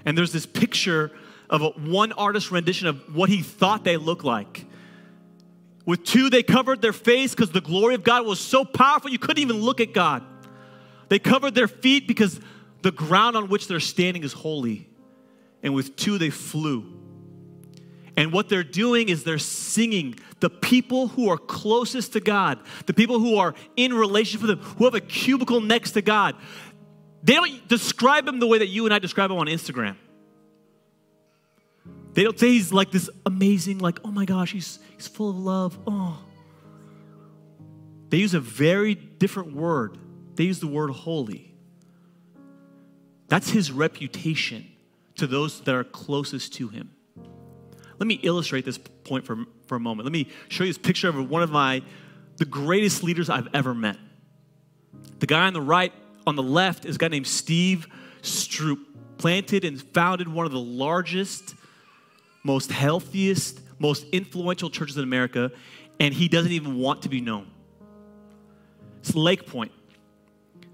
And 0.05 0.17
there's 0.17 0.33
this 0.33 0.47
picture 0.47 1.11
of 1.49 1.63
a, 1.63 1.69
one 1.71 2.13
artist 2.13 2.51
rendition 2.51 2.87
of 2.87 3.15
what 3.15 3.29
he 3.29 3.43
thought 3.43 3.85
they 3.85 3.97
looked 3.97 4.25
like. 4.25 4.67
With 5.87 6.05
two, 6.05 6.31
they 6.31 6.43
covered 6.43 6.81
their 6.81 6.93
face 6.93 7.35
because 7.35 7.51
the 7.51 7.61
glory 7.61 7.95
of 7.95 8.05
God 8.05 8.25
was 8.25 8.41
so 8.41 8.65
powerful 8.65 9.11
you 9.11 9.19
couldn't 9.19 9.43
even 9.43 9.57
look 9.57 9.81
at 9.81 9.93
God. 9.93 10.23
They 11.09 11.19
covered 11.19 11.55
their 11.55 11.69
feet 11.69 12.09
because 12.09 12.41
the 12.83 12.91
ground 12.91 13.37
on 13.37 13.49
which 13.49 13.69
they're 13.69 13.81
standing 13.81 14.25
is 14.25 14.33
holy. 14.33 14.89
And 15.63 15.75
with 15.75 15.97
two, 15.97 16.19
they 16.19 16.31
flew. 16.31 17.04
And 18.17 18.33
what 18.33 18.49
they're 18.49 18.63
doing 18.63 19.09
is 19.09 19.25
they're 19.25 19.39
singing 19.39 20.15
the 20.41 20.51
people 20.51 21.09
who 21.09 21.29
are 21.31 21.39
closest 21.39 22.13
to 22.13 22.21
God, 22.21 22.61
the 22.87 22.95
people 22.95 23.19
who 23.19 23.37
are 23.37 23.55
in 23.77 23.93
relationship 23.93 24.47
with 24.47 24.59
Him, 24.59 24.65
who 24.77 24.85
have 24.85 24.95
a 24.95 25.01
cubicle 25.01 25.61
next 25.61 25.93
to 25.93 26.03
God. 26.03 26.37
They 27.23 27.35
don't 27.35 27.67
describe 27.69 28.29
Him 28.29 28.39
the 28.39 28.47
way 28.47 28.59
that 28.59 28.69
you 28.69 28.85
and 28.85 28.95
I 28.95 28.99
describe 28.99 29.31
Him 29.31 29.39
on 29.39 29.47
Instagram. 29.47 29.97
They 32.13 32.23
don't 32.23 32.39
say 32.39 32.49
He's 32.49 32.73
like 32.73 32.93
this 32.93 33.11
amazing, 33.27 33.79
like, 33.79 33.99
oh 34.05 34.13
my 34.13 34.25
gosh, 34.25 34.53
He's, 34.53 34.79
he's 34.97 35.09
full 35.09 35.31
of 35.31 35.37
love. 35.37 35.79
Oh. 35.87 36.19
They 38.11 38.19
use 38.19 38.35
a 38.35 38.41
very 38.41 38.95
different 38.95 39.55
word. 39.55 39.99
They 40.37 40.45
use 40.45 40.61
the 40.61 40.69
word 40.69 40.91
holy. 40.91 41.53
That's 43.27 43.51
His 43.51 43.73
reputation 43.73 44.67
to 45.17 45.27
those 45.27 45.61
that 45.63 45.75
are 45.75 45.83
closest 45.83 46.53
to 46.55 46.69
Him. 46.69 46.94
Let 48.05 48.09
me 48.09 48.21
illustrate 48.23 48.67
this 48.67 48.77
point 48.77 49.25
for, 49.25 49.47
for 49.67 49.77
a 49.77 49.81
moment. 49.81 50.05
Let 50.05 50.13
me 50.13 50.29
show 50.51 50.63
you 50.65 50.69
this 50.69 50.77
picture 50.77 51.09
of 51.09 51.31
one 51.31 51.43
of 51.43 51.51
my, 51.51 51.81
the 52.37 52.45
greatest 52.45 53.03
leaders 53.03 53.31
I've 53.31 53.49
ever 53.55 53.73
met. 53.73 53.97
The 55.21 55.27
guy 55.27 55.47
on 55.47 55.55
the 55.55 55.63
right, 55.63 55.91
on 56.27 56.37
the 56.37 56.43
left, 56.43 56.85
is 56.85 56.97
a 56.97 56.99
guy 56.99 57.09
named 57.09 57.27
Steve 57.27 57.87
Stroope, 58.21 58.85
planted 59.17 59.65
and 59.65 59.81
founded 59.81 60.29
one 60.29 60.45
of 60.45 60.53
the 60.53 60.61
largest, 60.61 61.55
most 62.43 62.71
healthiest, 62.71 63.61
most 63.79 64.05
influential 64.13 64.69
churches 64.69 64.99
in 64.99 65.03
America, 65.03 65.51
and 65.99 66.13
he 66.13 66.29
doesn't 66.29 66.53
even 66.53 66.77
want 66.77 67.01
to 67.05 67.09
be 67.09 67.23
known. 67.23 67.51
It's 68.99 69.15
Lake 69.15 69.47
Pointe. 69.47 69.73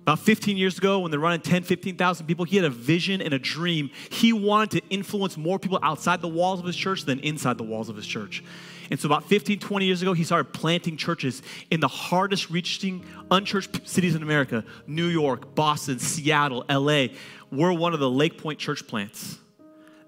About 0.02 0.18
15 0.20 0.56
years 0.56 0.78
ago, 0.78 1.00
when 1.00 1.10
they're 1.10 1.20
running 1.20 1.40
10, 1.40 1.62
15,000 1.62 2.26
people, 2.26 2.44
he 2.44 2.56
had 2.56 2.64
a 2.64 2.70
vision 2.70 3.20
and 3.20 3.34
a 3.34 3.38
dream. 3.38 3.90
He 4.10 4.32
wanted 4.32 4.80
to 4.80 4.88
influence 4.88 5.36
more 5.36 5.58
people 5.58 5.78
outside 5.82 6.22
the 6.22 6.28
walls 6.28 6.58
of 6.58 6.66
his 6.66 6.76
church 6.76 7.04
than 7.04 7.20
inside 7.20 7.58
the 7.58 7.64
walls 7.64 7.88
of 7.88 7.96
his 7.96 8.06
church. 8.06 8.42
And 8.90 8.98
so, 8.98 9.06
about 9.06 9.24
15, 9.28 9.60
20 9.60 9.84
years 9.84 10.02
ago, 10.02 10.14
he 10.14 10.24
started 10.24 10.52
planting 10.52 10.96
churches 10.96 11.42
in 11.70 11.80
the 11.80 11.88
hardest 11.88 12.50
reaching 12.50 13.04
unchurched 13.30 13.86
cities 13.86 14.14
in 14.14 14.22
America 14.22 14.64
New 14.86 15.06
York, 15.06 15.54
Boston, 15.54 15.98
Seattle, 15.98 16.64
LA. 16.68 17.08
We're 17.52 17.72
one 17.72 17.94
of 17.94 18.00
the 18.00 18.10
Lake 18.10 18.38
Pointe 18.38 18.58
church 18.58 18.86
plants. 18.86 19.38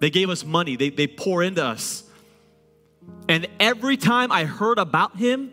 They 0.01 0.11
gave 0.11 0.31
us 0.31 0.45
money, 0.45 0.75
they, 0.75 0.91
they 0.91 1.07
pour 1.07 1.43
into 1.43 1.65
us. 1.65 2.03
And 3.29 3.47
every 3.61 3.97
time 3.97 4.33
I 4.33 4.47
heard 4.47 4.79
about 4.79 5.17
him, 5.17 5.53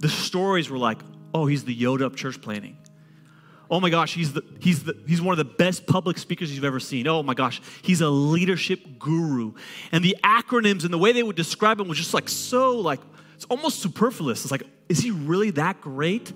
the 0.00 0.08
stories 0.08 0.68
were 0.68 0.78
like, 0.78 0.98
oh, 1.32 1.46
he's 1.46 1.64
the 1.64 1.76
Yoda 1.76 2.02
of 2.02 2.16
church 2.16 2.40
planting 2.42 2.76
oh 3.72 3.80
my 3.80 3.88
gosh, 3.88 4.12
he's, 4.14 4.34
the, 4.34 4.44
he's, 4.60 4.84
the, 4.84 4.94
he's 5.08 5.22
one 5.22 5.32
of 5.32 5.38
the 5.38 5.52
best 5.52 5.86
public 5.86 6.18
speakers 6.18 6.54
you've 6.54 6.62
ever 6.62 6.78
seen. 6.78 7.06
Oh 7.08 7.22
my 7.22 7.32
gosh, 7.32 7.62
he's 7.80 8.02
a 8.02 8.10
leadership 8.10 8.98
guru. 8.98 9.54
And 9.90 10.04
the 10.04 10.14
acronyms 10.22 10.84
and 10.84 10.92
the 10.92 10.98
way 10.98 11.12
they 11.12 11.22
would 11.22 11.36
describe 11.36 11.80
him 11.80 11.88
was 11.88 11.96
just 11.96 12.12
like 12.12 12.28
so, 12.28 12.76
like, 12.76 13.00
it's 13.34 13.46
almost 13.46 13.80
superfluous. 13.80 14.42
It's 14.42 14.52
like, 14.52 14.64
is 14.90 14.98
he 14.98 15.10
really 15.10 15.50
that 15.52 15.80
great? 15.80 16.34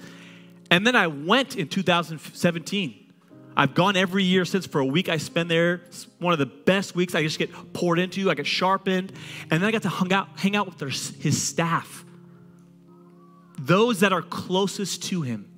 And 0.70 0.86
then 0.86 0.96
I 0.96 1.08
went 1.08 1.56
in 1.56 1.68
2017. 1.68 3.12
I've 3.54 3.74
gone 3.74 3.96
every 3.96 4.24
year 4.24 4.46
since 4.46 4.66
for 4.66 4.80
a 4.80 4.86
week 4.86 5.10
I 5.10 5.18
spend 5.18 5.50
there. 5.50 5.82
It's 5.86 6.08
one 6.18 6.32
of 6.32 6.38
the 6.38 6.46
best 6.46 6.94
weeks. 6.94 7.14
I 7.14 7.22
just 7.22 7.38
get 7.38 7.50
poured 7.74 7.98
into, 7.98 8.30
I 8.30 8.34
get 8.34 8.46
sharpened. 8.46 9.12
And 9.42 9.62
then 9.62 9.64
I 9.64 9.72
got 9.72 9.82
to 9.82 9.90
hang 9.90 10.10
out, 10.10 10.28
hang 10.36 10.56
out 10.56 10.66
with 10.66 10.78
their, 10.78 10.88
his 10.88 11.42
staff, 11.42 12.02
those 13.58 14.00
that 14.00 14.14
are 14.14 14.22
closest 14.22 15.02
to 15.04 15.20
him. 15.20 15.50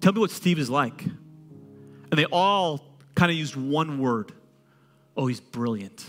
Tell 0.00 0.12
me 0.12 0.20
what 0.20 0.30
Steve 0.30 0.58
is 0.58 0.70
like. 0.70 1.02
And 1.02 2.18
they 2.18 2.24
all 2.26 2.84
kind 3.14 3.30
of 3.30 3.36
used 3.36 3.56
one 3.56 3.98
word 3.98 4.32
oh, 5.18 5.26
he's 5.26 5.40
brilliant. 5.40 6.06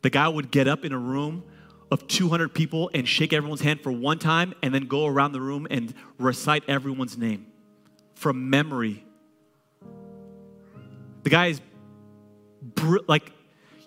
the 0.00 0.08
guy 0.08 0.26
would 0.26 0.50
get 0.50 0.66
up 0.66 0.84
in 0.84 0.92
a 0.92 0.98
room 0.98 1.44
of 1.90 2.06
200 2.08 2.54
people 2.54 2.90
and 2.94 3.06
shake 3.06 3.32
everyone's 3.32 3.60
hand 3.60 3.80
for 3.82 3.92
one 3.92 4.18
time 4.18 4.54
and 4.62 4.74
then 4.74 4.86
go 4.86 5.06
around 5.06 5.32
the 5.32 5.40
room 5.40 5.66
and 5.70 5.92
recite 6.18 6.64
everyone's 6.68 7.18
name 7.18 7.46
from 8.14 8.48
memory. 8.48 9.04
The 11.24 11.30
guy 11.30 11.48
is 11.48 11.60
br- 12.62 12.98
like, 13.06 13.32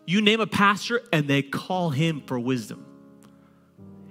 you 0.05 0.21
name 0.21 0.39
a 0.39 0.48
pastor 0.48 1.01
and 1.12 1.27
they 1.27 1.41
call 1.41 1.89
him 1.89 2.21
for 2.25 2.39
wisdom. 2.39 2.86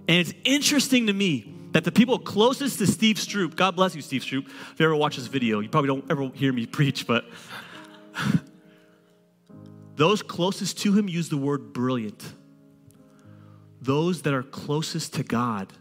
And 0.08 0.18
it's 0.18 0.34
interesting 0.44 1.06
to 1.06 1.12
me 1.12 1.54
that 1.72 1.84
the 1.84 1.92
people 1.92 2.18
closest 2.18 2.78
to 2.78 2.86
Steve 2.86 3.16
Stroope, 3.16 3.56
God 3.56 3.76
bless 3.76 3.94
you, 3.94 4.02
Steve 4.02 4.22
Stroope. 4.22 4.46
If 4.46 4.80
you 4.80 4.86
ever 4.86 4.96
watch 4.96 5.16
this 5.16 5.26
video, 5.26 5.60
you 5.60 5.68
probably 5.68 5.88
don't 5.88 6.10
ever 6.10 6.30
hear 6.34 6.52
me 6.52 6.66
preach, 6.78 7.06
but 7.06 7.26
those 9.96 10.22
closest 10.22 10.78
to 10.78 10.92
him 10.92 11.08
use 11.08 11.28
the 11.28 11.36
word 11.36 11.72
brilliant. 11.72 12.32
Those 13.80 14.22
that 14.22 14.34
are 14.34 14.42
closest 14.42 15.14
to 15.14 15.22
God, 15.22 15.72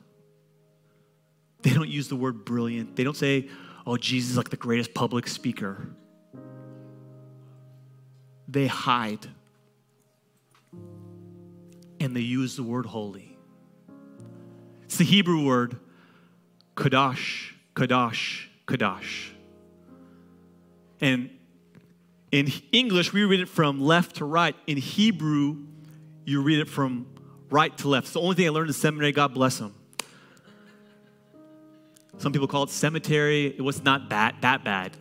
they 1.61 1.71
don't 1.71 1.89
use 1.89 2.09
the 2.09 2.15
word 2.15 2.45
brilliant. 2.45 2.95
They 2.95 3.03
don't 3.03 3.17
say, 3.17 3.49
oh, 3.85 3.97
Jesus 3.97 4.31
is 4.31 4.37
like 4.37 4.49
the 4.49 4.57
greatest 4.57 4.93
public 4.93 5.27
speaker. 5.27 5.87
They 8.47 8.67
hide 8.67 9.27
and 11.99 12.15
they 12.15 12.21
use 12.21 12.55
the 12.55 12.63
word 12.63 12.85
holy. 12.85 13.36
It's 14.87 14.95
the 14.95 15.03
Hebrew 15.03 15.45
word 15.45 15.75
kadosh, 16.75 17.51
kadosh, 17.75 18.45
kadosh. 18.65 19.31
And 21.01 21.29
in 22.31 22.53
English, 22.71 23.11
we 23.11 23.25
read 23.25 23.41
it 23.41 23.49
from 23.49 23.81
left 23.81 24.15
to 24.15 24.25
right. 24.25 24.55
In 24.65 24.77
Hebrew, 24.77 25.57
you 26.23 26.41
read 26.41 26.59
it 26.59 26.69
from 26.69 27.05
right 27.49 27.77
to 27.79 27.89
left. 27.89 28.05
It's 28.05 28.13
the 28.13 28.21
only 28.21 28.35
thing 28.35 28.45
I 28.45 28.49
learned 28.49 28.69
in 28.69 28.73
seminary. 28.73 29.11
God 29.11 29.33
bless 29.33 29.57
them. 29.57 29.75
Some 32.17 32.31
people 32.31 32.47
call 32.47 32.63
it 32.63 32.69
cemetery. 32.69 33.47
It 33.47 33.61
was 33.61 33.83
not 33.83 34.09
that, 34.11 34.35
that 34.39 34.63
bad. 34.63 34.95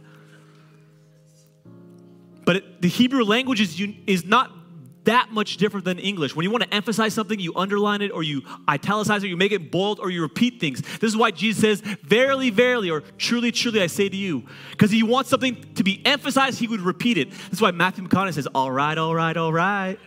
But 2.44 2.56
it, 2.56 2.82
the 2.82 2.88
Hebrew 2.88 3.22
language 3.22 3.60
is, 3.60 3.80
is 4.08 4.24
not 4.24 4.50
that 5.06 5.32
much 5.32 5.56
different 5.56 5.84
than 5.84 5.98
English. 5.98 6.36
When 6.36 6.44
you 6.44 6.50
want 6.50 6.64
to 6.64 6.74
emphasize 6.74 7.14
something, 7.14 7.40
you 7.40 7.54
underline 7.56 8.02
it 8.02 8.10
or 8.10 8.22
you 8.22 8.42
italicize 8.68 9.24
it, 9.24 9.28
you 9.28 9.36
make 9.36 9.52
it 9.52 9.70
bold 9.70 9.98
or 9.98 10.10
you 10.10 10.20
repeat 10.20 10.60
things. 10.60 10.82
This 10.98 11.08
is 11.08 11.16
why 11.16 11.30
Jesus 11.30 11.62
says, 11.62 11.80
Verily, 12.02 12.50
verily, 12.50 12.90
or 12.90 13.00
truly, 13.16 13.50
truly, 13.50 13.80
I 13.80 13.86
say 13.86 14.08
to 14.08 14.16
you. 14.16 14.44
Because 14.72 14.90
he 14.90 15.02
wants 15.02 15.30
something 15.30 15.74
to 15.74 15.82
be 15.82 16.02
emphasized, 16.04 16.58
he 16.58 16.68
would 16.68 16.80
repeat 16.80 17.18
it. 17.18 17.30
That's 17.30 17.60
why 17.60 17.70
Matthew 17.70 18.06
McConaughey 18.06 18.34
says, 18.34 18.46
All 18.48 18.70
right, 18.70 18.98
all 18.98 19.14
right, 19.14 19.36
all 19.36 19.52
right. 19.52 19.98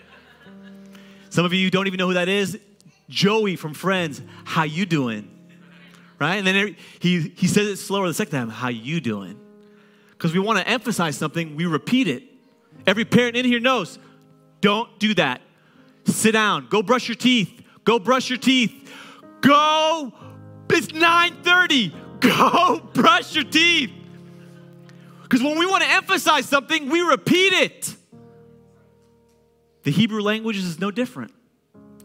Some 1.29 1.45
of 1.45 1.53
you 1.53 1.69
don't 1.71 1.87
even 1.87 1.97
know 1.97 2.07
who 2.07 2.13
that 2.15 2.29
is. 2.29 2.59
Joey 3.09 3.55
from 3.55 3.73
Friends, 3.73 4.21
how 4.43 4.63
you 4.63 4.85
doing? 4.85 5.29
Right? 6.19 6.35
And 6.35 6.45
then 6.45 6.75
he, 6.99 7.33
he 7.35 7.47
says 7.47 7.67
it 7.67 7.77
slower 7.77 8.07
the 8.07 8.13
second 8.13 8.37
time, 8.37 8.49
how 8.49 8.67
you 8.67 8.99
doing? 8.99 9.39
Because 10.11 10.33
we 10.33 10.39
want 10.39 10.59
to 10.59 10.67
emphasize 10.67 11.17
something, 11.17 11.55
we 11.55 11.65
repeat 11.65 12.07
it. 12.07 12.23
Every 12.85 13.05
parent 13.05 13.37
in 13.37 13.45
here 13.45 13.59
knows 13.59 13.97
don't 14.61 14.99
do 14.99 15.13
that. 15.15 15.41
Sit 16.05 16.31
down. 16.31 16.67
Go 16.69 16.81
brush 16.81 17.07
your 17.07 17.15
teeth. 17.15 17.61
Go 17.83 17.99
brush 17.99 18.29
your 18.29 18.39
teeth. 18.39 18.91
Go. 19.41 20.13
It's 20.69 20.87
9:30. 20.87 22.19
Go 22.19 22.79
brush 22.93 23.35
your 23.35 23.43
teeth. 23.45 23.91
Because 25.23 25.43
when 25.43 25.57
we 25.57 25.65
want 25.65 25.83
to 25.83 25.89
emphasize 25.89 26.45
something, 26.47 26.89
we 26.89 27.01
repeat 27.01 27.53
it. 27.53 27.95
The 29.83 29.91
Hebrew 29.91 30.21
language 30.21 30.57
is 30.57 30.79
no 30.79 30.91
different. 30.91 31.33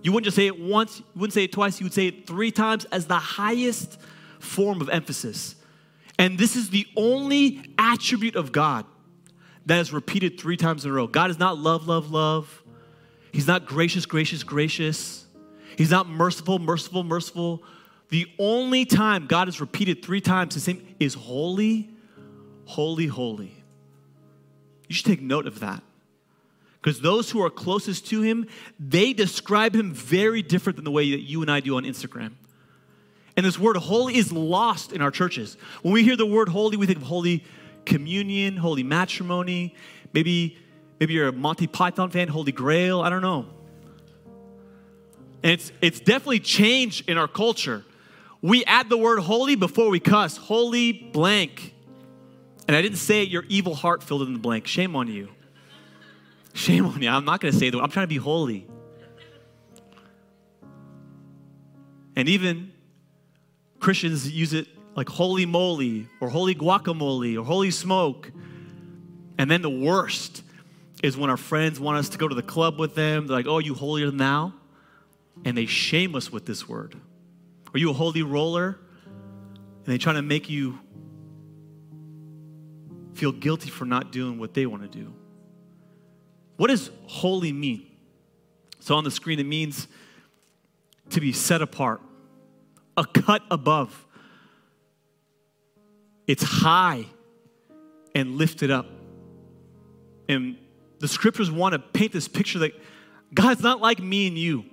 You 0.03 0.13
wouldn't 0.13 0.27
just 0.27 0.37
say 0.37 0.47
it 0.47 0.61
once, 0.61 0.99
you 0.99 1.05
wouldn't 1.17 1.33
say 1.33 1.45
it 1.45 1.53
twice, 1.53 1.81
you 1.81 1.87
would 1.87 1.95
say 1.95 2.09
it 2.09 2.27
three 2.27 2.51
times 2.51 2.85
as 2.87 3.07
the 3.07 3.19
highest 3.19 3.99
form 4.39 4.83
of 4.83 4.91
emphasis. 4.91 5.57
And 6.19 6.39
this 6.39 6.57
is 6.57 6.69
the 6.69 6.87
only 6.97 7.63
attribute 7.79 8.37
of 8.37 8.53
God 8.53 8.85
that 9.67 9.79
is 9.81 9.93
repeated 9.93 10.39
three 10.39 10.57
times 10.57 10.85
in 10.85 10.91
a 10.91 10.95
row. 10.95 11.07
God 11.07 11.31
is 11.31 11.39
not 11.39 11.59
love, 11.59 11.87
love, 11.87 12.11
love. 12.11 12.63
He's 13.33 13.47
not 13.47 13.67
gracious, 13.67 14.07
gracious, 14.07 14.43
gracious. 14.43 15.27
He's 15.77 15.91
not 15.91 16.09
merciful, 16.09 16.59
merciful, 16.59 17.03
merciful. 17.03 17.63
The 18.11 18.27
only 18.39 18.85
time 18.85 19.27
God 19.27 19.49
is 19.49 19.61
repeated 19.61 20.05
three 20.05 20.21
times 20.21 20.55
the 20.55 20.61
same 20.61 20.87
is 21.01 21.15
holy, 21.15 21.91
holy, 22.65 23.07
holy. 23.07 23.53
You 24.89 24.95
should 24.95 25.07
take 25.07 25.23
note 25.23 25.47
of 25.47 25.61
that. 25.61 25.83
Because 26.81 27.01
those 27.01 27.31
who 27.31 27.43
are 27.43 27.49
closest 27.49 28.07
to 28.09 28.21
him, 28.21 28.47
they 28.79 29.15
describe 29.15 29.75
him 29.75 29.93
very 29.93 30.43
different 30.43 30.77
than 30.77 30.85
the 30.85 30.91
way 30.91 31.11
that 31.13 31.23
you 31.23 31.41
and 31.41 31.51
I 31.51 31.61
do 31.61 31.77
on 31.79 31.85
Instagram. 31.85 32.33
And 33.37 33.45
this 33.45 33.59
word 33.59 33.77
holy 33.79 34.17
is 34.17 34.31
lost 34.31 34.93
in 34.93 35.01
our 35.01 35.11
churches. 35.11 35.57
When 35.83 35.95
we 35.95 36.05
hear 36.05 36.15
the 36.15 36.27
word 36.27 36.51
holy, 36.51 36.77
we 36.77 36.87
think 36.87 36.99
of 36.99 37.05
holy 37.05 37.43
communion, 37.85 38.57
holy 38.57 38.83
matrimony. 38.83 39.75
Maybe, 40.13 40.59
maybe 41.01 41.15
you're 41.15 41.29
a 41.29 41.33
Monty 41.33 41.67
Python 41.67 42.11
fan, 42.11 42.29
Holy 42.29 42.53
Grail. 42.53 43.01
I 43.01 43.11
don't 43.11 43.23
know. 43.23 43.47
And 45.43 45.53
it's, 45.53 45.73
it's 45.83 46.01
definitely 46.01 46.41
changed 46.41 47.09
in 47.09 47.19
our 47.19 47.29
culture. 47.29 47.85
We 48.41 48.65
add 48.65 48.89
the 48.89 48.97
word 48.97 49.21
holy 49.21 49.57
before 49.57 49.91
we 49.91 50.01
cuss. 50.01 50.37
Holy 50.37 50.93
blank. 50.93 51.75
And 52.67 52.77
I 52.77 52.83
didn't 52.83 52.99
say 52.99 53.23
it, 53.23 53.29
your 53.29 53.45
evil 53.49 53.75
heart 53.75 54.03
filled 54.03 54.23
in 54.23 54.33
the 54.33 54.39
blank. 54.39 54.67
Shame 54.67 54.97
on 54.97 55.09
you. 55.09 55.29
Shame 56.55 56.87
on 56.87 57.03
you. 57.03 57.11
I'm 57.11 57.25
not 57.25 57.41
going 57.41 57.53
to 57.53 57.59
say 57.59 57.71
that. 57.71 57.79
I'm 57.79 57.91
trying 57.91 58.05
to 58.05 58.09
be 58.09 58.17
holy. 58.17 58.67
And 62.17 62.29
even 62.29 62.73
Christians 63.81 64.31
use 64.31 64.55
it 64.55 64.69
like 64.97 65.09
holy 65.09 65.47
moly 65.47 66.09
or 66.21 66.29
holy 66.29 66.55
guacamole 66.55 67.39
or 67.39 67.45
holy 67.45 67.71
smoke. 67.71 68.31
And 69.39 69.51
then 69.51 69.63
the 69.63 69.71
worst 69.71 70.43
is 71.03 71.17
when 71.17 71.31
our 71.31 71.37
friends 71.37 71.81
want 71.81 71.99
us 71.99 72.09
to 72.11 72.19
go 72.19 72.29
to 72.29 72.35
the 72.35 72.43
club 72.43 72.79
with 72.79 72.95
them. 72.95 73.27
They're 73.27 73.37
like, 73.37 73.47
oh, 73.47 73.59
you 73.59 73.75
holier 73.75 74.07
than 74.07 74.19
thou? 74.19 74.53
And 75.45 75.57
they 75.57 75.67
shame 75.67 76.15
us 76.15 76.31
with 76.31 76.47
this 76.47 76.69
word. 76.69 76.97
Are 77.75 77.79
you 77.79 77.91
a 77.91 77.93
holy 77.93 78.23
roller? 78.23 78.79
And 79.07 79.87
they 79.93 79.99
try 79.99 80.13
to 80.13 80.23
make 80.23 80.49
you 80.49 80.79
feel 83.15 83.33
guilty 83.33 83.71
for 83.71 83.85
not 83.85 84.13
doing 84.13 84.39
what 84.39 84.55
they 84.55 84.67
want 84.67 84.83
to 84.83 84.89
do. 84.89 85.13
What 86.57 86.69
does 86.69 86.91
holy 87.07 87.53
mean? 87.53 87.87
So 88.79 88.95
on 88.95 89.05
the 89.05 89.11
screen, 89.11 89.41
it 89.41 89.47
means 89.47 89.89
to 91.11 91.21
be 91.21 91.33
set 91.33 91.63
apart, 91.63 92.01
a 92.97 93.05
cut 93.05 93.43
above 93.51 94.07
it's 96.27 96.43
high 96.43 97.07
and 98.15 98.37
lifted 98.37 98.71
up. 98.71 98.87
And 100.29 100.57
the 101.01 101.09
scriptures 101.09 101.51
want 101.51 101.73
to 101.75 101.79
paint 101.79 102.13
this 102.13 102.29
picture 102.29 102.61
that 102.61 102.73
God's 103.33 103.63
not 103.63 103.81
like 103.81 103.99
me 103.99 104.27
and 104.27 104.39
you. 104.39 104.65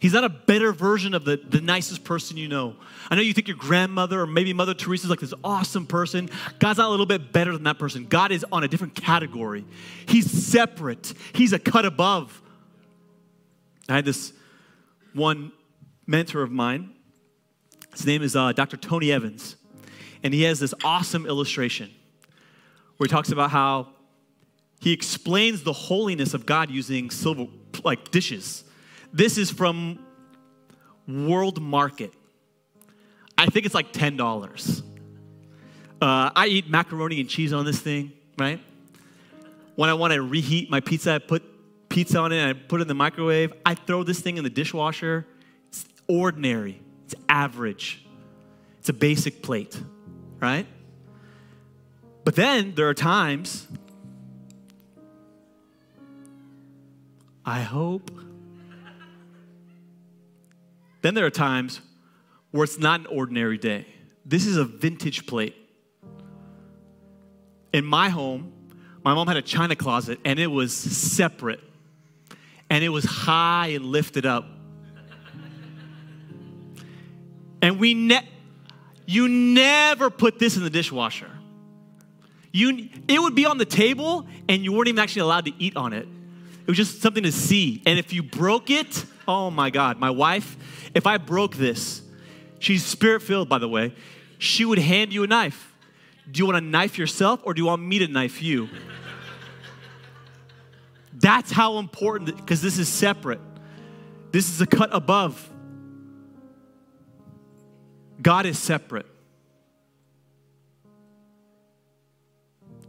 He's 0.00 0.12
not 0.12 0.24
a 0.24 0.28
better 0.28 0.72
version 0.72 1.14
of 1.14 1.24
the, 1.24 1.36
the 1.36 1.60
nicest 1.60 2.04
person 2.04 2.36
you 2.36 2.48
know. 2.48 2.76
I 3.10 3.14
know 3.14 3.22
you 3.22 3.32
think 3.32 3.48
your 3.48 3.56
grandmother 3.56 4.20
or 4.20 4.26
maybe 4.26 4.52
Mother 4.52 4.74
Teresa 4.74 5.04
is 5.04 5.10
like 5.10 5.20
this 5.20 5.32
awesome 5.42 5.86
person. 5.86 6.28
God's 6.58 6.78
not 6.78 6.88
a 6.88 6.90
little 6.90 7.06
bit 7.06 7.32
better 7.32 7.52
than 7.52 7.62
that 7.64 7.78
person. 7.78 8.04
God 8.04 8.30
is 8.30 8.44
on 8.52 8.62
a 8.62 8.68
different 8.68 8.94
category. 8.94 9.64
He's 10.06 10.30
separate, 10.30 11.14
He's 11.32 11.52
a 11.52 11.58
cut 11.58 11.86
above. 11.86 12.42
I 13.88 13.94
had 13.94 14.04
this 14.04 14.32
one 15.14 15.52
mentor 16.06 16.42
of 16.42 16.50
mine. 16.50 16.92
His 17.92 18.04
name 18.04 18.22
is 18.22 18.36
uh, 18.36 18.52
Dr. 18.52 18.76
Tony 18.76 19.12
Evans. 19.12 19.56
And 20.26 20.34
he 20.34 20.42
has 20.42 20.58
this 20.58 20.74
awesome 20.82 21.24
illustration 21.24 21.88
where 22.96 23.06
he 23.06 23.08
talks 23.08 23.30
about 23.30 23.52
how 23.52 23.86
he 24.80 24.92
explains 24.92 25.62
the 25.62 25.72
holiness 25.72 26.34
of 26.34 26.44
God 26.44 26.68
using 26.68 27.10
silver, 27.10 27.46
like 27.84 28.10
dishes. 28.10 28.64
This 29.12 29.38
is 29.38 29.52
from 29.52 30.04
World 31.06 31.62
Market. 31.62 32.12
I 33.38 33.46
think 33.46 33.66
it's 33.66 33.74
like 33.76 33.92
$10. 33.92 34.82
Uh, 36.02 36.30
I 36.34 36.48
eat 36.48 36.68
macaroni 36.68 37.20
and 37.20 37.30
cheese 37.30 37.52
on 37.52 37.64
this 37.64 37.78
thing, 37.78 38.10
right? 38.36 38.58
When 39.76 39.88
I 39.88 39.94
want 39.94 40.12
to 40.12 40.22
reheat 40.22 40.68
my 40.68 40.80
pizza, 40.80 41.12
I 41.12 41.18
put 41.18 41.44
pizza 41.88 42.18
on 42.18 42.32
it 42.32 42.38
and 42.38 42.50
I 42.50 42.52
put 42.52 42.80
it 42.80 42.82
in 42.82 42.88
the 42.88 42.94
microwave. 42.94 43.52
I 43.64 43.76
throw 43.76 44.02
this 44.02 44.18
thing 44.18 44.38
in 44.38 44.42
the 44.42 44.50
dishwasher. 44.50 45.24
It's 45.68 45.84
ordinary, 46.08 46.80
it's 47.04 47.14
average, 47.28 48.04
it's 48.80 48.88
a 48.88 48.92
basic 48.92 49.40
plate 49.40 49.80
right? 50.40 50.66
But 52.24 52.34
then 52.34 52.74
there 52.74 52.88
are 52.88 52.94
times, 52.94 53.66
I 57.44 57.60
hope. 57.60 58.10
Then 61.02 61.14
there 61.14 61.26
are 61.26 61.30
times 61.30 61.80
where 62.50 62.64
it's 62.64 62.78
not 62.78 63.00
an 63.00 63.06
ordinary 63.06 63.58
day. 63.58 63.86
This 64.24 64.46
is 64.46 64.56
a 64.56 64.64
vintage 64.64 65.26
plate. 65.26 65.54
In 67.72 67.84
my 67.84 68.08
home, 68.08 68.52
my 69.04 69.14
mom 69.14 69.28
had 69.28 69.36
a 69.36 69.42
china 69.42 69.76
closet 69.76 70.18
and 70.24 70.40
it 70.40 70.48
was 70.48 70.74
separate. 70.74 71.60
and 72.68 72.82
it 72.82 72.88
was 72.88 73.04
high 73.04 73.68
and 73.68 73.84
lifted 73.84 74.26
up. 74.26 74.44
And 77.62 77.78
we 77.78 77.94
ne- 77.94 78.28
you 79.06 79.28
never 79.28 80.10
put 80.10 80.38
this 80.38 80.56
in 80.56 80.64
the 80.64 80.70
dishwasher. 80.70 81.30
You, 82.52 82.88
it 83.06 83.20
would 83.20 83.34
be 83.34 83.46
on 83.46 83.58
the 83.58 83.64
table 83.64 84.26
and 84.48 84.64
you 84.64 84.72
weren't 84.72 84.88
even 84.88 84.98
actually 84.98 85.22
allowed 85.22 85.44
to 85.44 85.52
eat 85.58 85.76
on 85.76 85.92
it. 85.92 86.08
It 86.60 86.68
was 86.68 86.76
just 86.76 87.00
something 87.00 87.22
to 87.22 87.32
see. 87.32 87.82
And 87.86 87.98
if 87.98 88.12
you 88.12 88.22
broke 88.22 88.70
it, 88.70 89.04
oh 89.28 89.50
my 89.50 89.70
God, 89.70 89.98
my 89.98 90.10
wife, 90.10 90.56
if 90.94 91.06
I 91.06 91.18
broke 91.18 91.54
this, 91.54 92.02
she's 92.58 92.84
spirit 92.84 93.22
filled, 93.22 93.48
by 93.48 93.58
the 93.58 93.68
way, 93.68 93.94
she 94.38 94.64
would 94.64 94.78
hand 94.78 95.12
you 95.12 95.22
a 95.22 95.26
knife. 95.26 95.74
Do 96.30 96.38
you 96.38 96.46
want 96.46 96.56
to 96.56 96.64
knife 96.64 96.98
yourself 96.98 97.40
or 97.44 97.54
do 97.54 97.62
you 97.62 97.66
want 97.66 97.82
me 97.82 98.00
to 98.00 98.08
knife 98.08 98.42
you? 98.42 98.68
That's 101.12 101.50
how 101.50 101.78
important, 101.78 102.36
because 102.36 102.60
this 102.60 102.78
is 102.78 102.88
separate. 102.88 103.40
This 104.32 104.50
is 104.50 104.60
a 104.60 104.66
cut 104.66 104.90
above. 104.92 105.50
God 108.20 108.46
is 108.46 108.58
separate. 108.58 109.06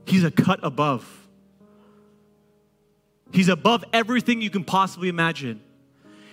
He's 0.06 0.24
a 0.24 0.32
cut 0.32 0.60
above. 0.64 1.28
He's 3.32 3.50
above 3.50 3.84
everything 3.92 4.42
you 4.42 4.50
can 4.50 4.64
possibly 4.64 5.10
imagine. 5.10 5.62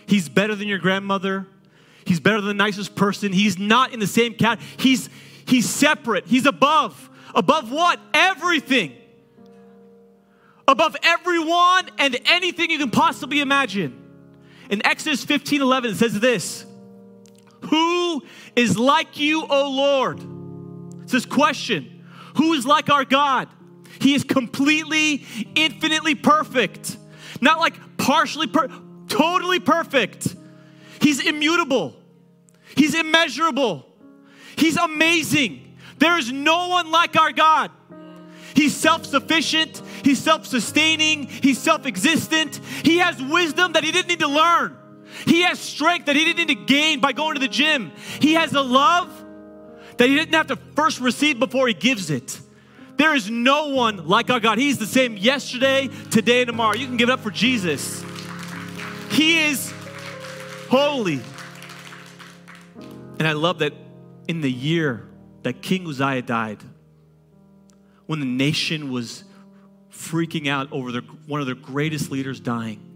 He's 0.07 0.29
better 0.29 0.55
than 0.55 0.69
your 0.69 0.79
grandmother. 0.79 1.47
He's 2.05 2.21
better 2.21 2.41
than 2.41 2.49
the 2.49 2.55
nicest 2.55 2.95
person. 2.95 3.33
He's 3.33 3.59
not 3.59 3.93
in 3.93 4.01
the 4.01 4.07
same 4.07 4.35
cat. 4.35 4.61
He's 4.77 5.09
he's 5.47 5.69
separate. 5.69 6.27
He's 6.27 6.47
above. 6.47 7.11
Above 7.35 7.73
what? 7.73 7.99
Everything. 8.13 8.95
Above 10.69 10.97
everyone 11.03 11.91
and 11.99 12.19
anything 12.27 12.71
you 12.71 12.79
can 12.79 12.91
possibly 12.91 13.41
imagine. 13.41 14.01
In 14.71 14.87
Exodus 14.87 15.25
15 15.25 15.61
11, 15.63 15.91
it 15.91 15.97
says 15.97 16.21
this 16.21 16.65
Who 17.67 18.23
is 18.57 18.79
like 18.79 19.19
you, 19.19 19.47
O 19.49 19.71
Lord? 19.71 20.21
It's 21.03 21.13
this 21.13 21.27
question 21.27 22.05
Who 22.37 22.53
is 22.55 22.67
like 22.67 22.91
our 22.91 23.05
God? 23.05 23.49
He 24.01 24.15
is 24.15 24.25
completely, 24.25 25.25
infinitely 25.55 26.15
perfect. 26.15 26.97
Not 27.41 27.59
like 27.59 27.75
partially, 27.97 28.47
per- 28.47 28.69
totally 29.09 29.61
perfect. 29.61 30.35
He's 31.01 31.25
immutable. 31.25 31.95
He's 32.77 32.95
immeasurable. 32.95 33.87
He's 34.57 34.77
amazing. 34.77 35.77
There 35.99 36.19
is 36.19 36.33
no 36.33 36.69
one 36.69 36.91
like 36.91 37.17
our 37.17 37.33
God. 37.33 37.71
He's 38.55 38.75
self 38.75 39.05
sufficient. 39.07 39.83
He's 40.03 40.21
self 40.21 40.47
sustaining. 40.47 41.27
He's 41.27 41.59
self 41.59 41.87
existent. 41.87 42.61
He 42.83 42.99
has 42.99 43.21
wisdom 43.23 43.73
that 43.73 43.85
he 43.85 43.93
didn't 43.93 44.09
need 44.09 44.21
to 44.21 44.29
learn. 44.29 44.77
He 45.27 45.43
has 45.43 45.59
strength 45.59 46.07
that 46.07 46.17
he 46.17 46.25
didn't 46.25 46.49
need 46.49 46.59
to 46.59 46.65
gain 46.67 47.01
by 47.01 47.13
going 47.13 47.35
to 47.35 47.41
the 47.41 47.49
gym. 47.49 47.93
He 48.21 48.35
has 48.35 48.53
a 48.53 48.63
love 48.63 49.09
that 49.97 50.09
he 50.09 50.15
didn't 50.15 50.35
have 50.35 50.49
to 50.49 50.57
first 50.75 51.01
receive 51.01 51.39
before 51.39 51.69
he 51.69 51.75
gives 51.75 52.11
it. 52.11 52.41
There 52.97 53.15
is 53.15 53.29
no 53.29 53.69
one 53.69 54.07
like 54.07 54.31
our 54.31 54.41
God. 54.41 54.59
He's 54.59 54.79
the 54.79 54.87
same 54.87 55.17
yesterday, 55.17 55.89
today, 56.11 56.43
and 56.43 56.49
tomorrow. 56.49 56.75
You 56.75 56.87
can 56.87 56.97
give 56.97 57.09
it 57.09 57.13
up 57.13 57.21
for 57.21 57.31
Jesus. 57.31 58.05
He 59.11 59.45
is 59.45 59.73
holy. 60.69 61.21
And 63.19 63.27
I 63.27 63.33
love 63.33 63.61
that 63.61 63.73
in 64.29 64.41
the 64.41 64.51
year 64.51 65.09
that 65.43 65.63
King 65.63 65.87
Uzziah 65.87 66.23
died, 66.23 66.63
when 68.07 68.21
the 68.21 68.27
nation 68.27 68.91
was 68.93 69.25
freaking 69.91 70.49
out 70.49 70.69
over 70.73 70.93
their, 70.93 71.03
one 71.27 71.41
of 71.41 71.47
their 71.47 71.55
greatest 71.55 72.11
leaders 72.11 72.41
dying, 72.41 72.94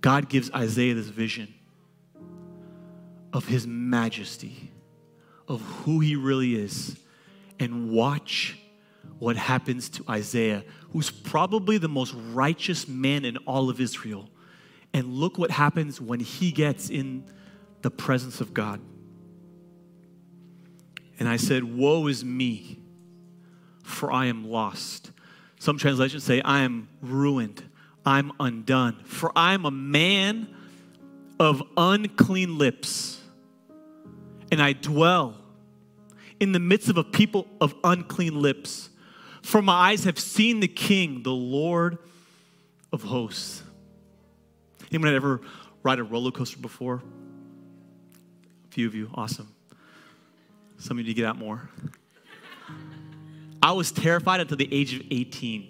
God 0.00 0.28
gives 0.28 0.50
Isaiah 0.52 0.94
this 0.94 1.08
vision 1.08 1.52
of 3.32 3.46
his 3.46 3.66
majesty, 3.66 4.70
of 5.48 5.60
who 5.60 6.00
he 6.00 6.16
really 6.16 6.54
is 6.54 6.98
and 7.58 7.90
watch 7.90 8.58
what 9.18 9.36
happens 9.36 9.88
to 9.88 10.04
Isaiah, 10.08 10.64
who's 10.92 11.10
probably 11.10 11.78
the 11.78 11.88
most 11.88 12.14
righteous 12.32 12.86
man 12.86 13.24
in 13.24 13.36
all 13.38 13.70
of 13.70 13.80
Israel. 13.80 14.28
And 14.92 15.14
look 15.14 15.38
what 15.38 15.50
happens 15.50 16.00
when 16.00 16.20
he 16.20 16.52
gets 16.52 16.90
in 16.90 17.24
the 17.82 17.90
presence 17.90 18.40
of 18.40 18.54
God. 18.54 18.80
And 21.18 21.28
I 21.28 21.36
said, 21.36 21.64
Woe 21.64 22.06
is 22.08 22.24
me, 22.24 22.78
for 23.82 24.12
I 24.12 24.26
am 24.26 24.48
lost. 24.48 25.12
Some 25.58 25.78
translations 25.78 26.24
say, 26.24 26.42
I 26.42 26.60
am 26.60 26.88
ruined, 27.00 27.62
I'm 28.06 28.30
undone, 28.38 29.02
for 29.04 29.32
I 29.36 29.52
am 29.54 29.64
a 29.66 29.70
man 29.70 30.54
of 31.40 31.62
unclean 31.76 32.56
lips, 32.56 33.20
and 34.52 34.62
I 34.62 34.72
dwell 34.72 35.36
in 36.38 36.52
the 36.52 36.60
midst 36.60 36.88
of 36.88 36.98
a 36.98 37.04
people 37.04 37.48
of 37.60 37.74
unclean 37.82 38.40
lips. 38.40 38.90
For 39.42 39.60
my 39.60 39.90
eyes 39.90 40.04
have 40.04 40.18
seen 40.18 40.60
the 40.60 40.68
King, 40.68 41.24
the 41.24 41.32
Lord 41.32 41.98
of 42.92 43.02
hosts. 43.02 43.64
Anyone 44.92 45.14
ever 45.14 45.40
ride 45.82 45.98
a 45.98 46.04
roller 46.04 46.30
coaster 46.30 46.58
before? 46.58 47.02
A 48.68 48.72
few 48.72 48.86
of 48.86 48.94
you, 48.94 49.10
awesome. 49.14 49.52
Some 50.78 50.98
of 50.98 51.06
you 51.06 51.14
get 51.14 51.24
out 51.24 51.36
more. 51.36 51.68
I 53.62 53.72
was 53.72 53.90
terrified 53.90 54.40
until 54.40 54.56
the 54.56 54.72
age 54.72 54.94
of 54.94 55.02
18, 55.10 55.68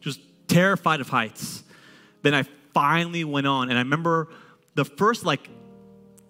just 0.00 0.18
terrified 0.52 1.00
of 1.00 1.08
heights. 1.08 1.62
Then 2.22 2.34
I 2.34 2.44
finally 2.74 3.24
went 3.24 3.46
on, 3.46 3.68
and 3.68 3.78
I 3.78 3.82
remember 3.82 4.28
the 4.74 4.84
first 4.84 5.24
like 5.24 5.48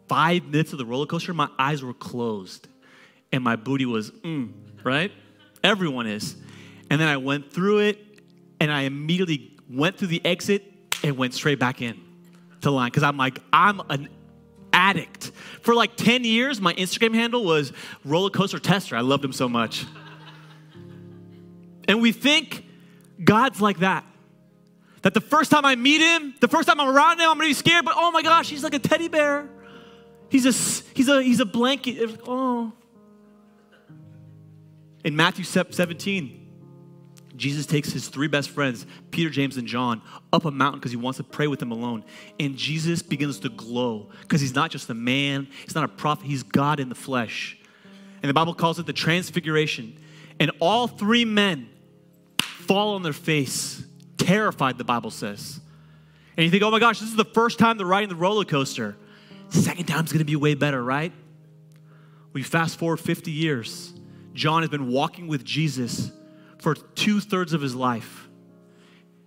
five 0.08 0.44
minutes 0.44 0.72
of 0.72 0.78
the 0.78 0.86
roller 0.86 1.06
coaster, 1.06 1.32
my 1.32 1.48
eyes 1.58 1.82
were 1.82 1.94
closed 1.94 2.68
and 3.32 3.42
my 3.42 3.56
booty 3.56 3.86
was, 3.86 4.10
mm, 4.10 4.52
right? 4.84 5.10
Everyone 5.64 6.06
is. 6.06 6.36
And 6.90 7.00
then 7.00 7.08
I 7.08 7.16
went 7.16 7.50
through 7.50 7.78
it, 7.78 7.98
and 8.60 8.70
I 8.70 8.82
immediately 8.82 9.56
went 9.70 9.96
through 9.96 10.08
the 10.08 10.24
exit 10.24 10.62
and 11.02 11.16
went 11.16 11.32
straight 11.32 11.58
back 11.58 11.80
in 11.80 11.98
to 12.60 12.70
line 12.70 12.90
because 12.90 13.02
I'm 13.02 13.16
like, 13.16 13.38
I'm 13.52 13.80
an 13.88 14.08
addict. 14.72 15.32
For 15.62 15.74
like 15.74 15.96
10 15.96 16.24
years, 16.24 16.60
my 16.60 16.74
Instagram 16.74 17.14
handle 17.14 17.44
was 17.44 17.72
roller 18.04 18.30
coaster 18.30 18.58
tester. 18.58 18.96
I 18.96 19.00
loved 19.00 19.24
him 19.24 19.32
so 19.32 19.48
much. 19.48 19.86
and 21.88 22.02
we 22.02 22.12
think 22.12 22.66
God's 23.24 23.60
like 23.60 23.78
that. 23.78 24.04
That 25.02 25.14
the 25.14 25.20
first 25.20 25.50
time 25.50 25.64
I 25.64 25.74
meet 25.74 26.00
him, 26.00 26.34
the 26.40 26.48
first 26.48 26.68
time 26.68 26.80
I'm 26.80 26.88
around 26.88 27.18
him, 27.18 27.28
I'm 27.28 27.36
gonna 27.36 27.48
be 27.48 27.54
scared, 27.54 27.84
but 27.84 27.94
oh 27.96 28.10
my 28.12 28.22
gosh, 28.22 28.48
he's 28.48 28.62
like 28.62 28.74
a 28.74 28.78
teddy 28.78 29.08
bear. 29.08 29.48
He's 30.28 30.46
a, 30.46 30.52
he's 30.94 31.08
a, 31.08 31.22
he's 31.22 31.40
a 31.40 31.44
blanket. 31.44 32.20
Oh, 32.26 32.72
in 35.04 35.16
Matthew 35.16 35.44
17, 35.44 36.42
Jesus 37.34 37.66
takes 37.66 37.90
his 37.92 38.08
three 38.08 38.28
best 38.28 38.50
friends, 38.50 38.86
Peter, 39.10 39.30
James, 39.30 39.56
and 39.56 39.66
John, 39.66 40.02
up 40.32 40.44
a 40.44 40.50
mountain 40.50 40.78
because 40.78 40.92
he 40.92 40.96
wants 40.96 41.16
to 41.16 41.24
pray 41.24 41.46
with 41.46 41.58
them 41.58 41.72
alone. 41.72 42.04
And 42.38 42.56
Jesus 42.56 43.02
begins 43.02 43.40
to 43.40 43.48
glow 43.48 44.10
because 44.20 44.40
he's 44.40 44.54
not 44.54 44.70
just 44.70 44.88
a 44.90 44.94
man, 44.94 45.48
he's 45.64 45.74
not 45.74 45.84
a 45.84 45.88
prophet, 45.88 46.26
he's 46.26 46.42
God 46.42 46.78
in 46.78 46.88
the 46.88 46.94
flesh. 46.94 47.58
And 48.22 48.30
the 48.30 48.34
Bible 48.34 48.54
calls 48.54 48.78
it 48.78 48.86
the 48.86 48.92
transfiguration. 48.92 49.98
And 50.38 50.52
all 50.60 50.86
three 50.86 51.24
men 51.24 51.68
fall 52.38 52.94
on 52.94 53.02
their 53.02 53.12
face, 53.12 53.84
terrified, 54.24 54.78
the 54.78 54.84
Bible 54.84 55.10
says. 55.10 55.60
And 56.36 56.44
you 56.44 56.50
think, 56.50 56.62
oh 56.62 56.70
my 56.70 56.78
gosh, 56.78 57.00
this 57.00 57.08
is 57.08 57.16
the 57.16 57.24
first 57.24 57.58
time 57.58 57.76
they're 57.76 57.86
riding 57.86 58.08
the 58.08 58.16
roller 58.16 58.44
coaster. 58.44 58.96
Second 59.50 59.86
time's 59.86 60.12
gonna 60.12 60.24
be 60.24 60.36
way 60.36 60.54
better, 60.54 60.82
right? 60.82 61.12
We 62.32 62.42
fast 62.42 62.78
forward 62.78 62.98
50 62.98 63.30
years. 63.30 63.92
John 64.32 64.62
has 64.62 64.70
been 64.70 64.88
walking 64.88 65.28
with 65.28 65.44
Jesus 65.44 66.10
for 66.58 66.74
two 66.74 67.20
thirds 67.20 67.52
of 67.52 67.60
his 67.60 67.74
life. 67.74 68.28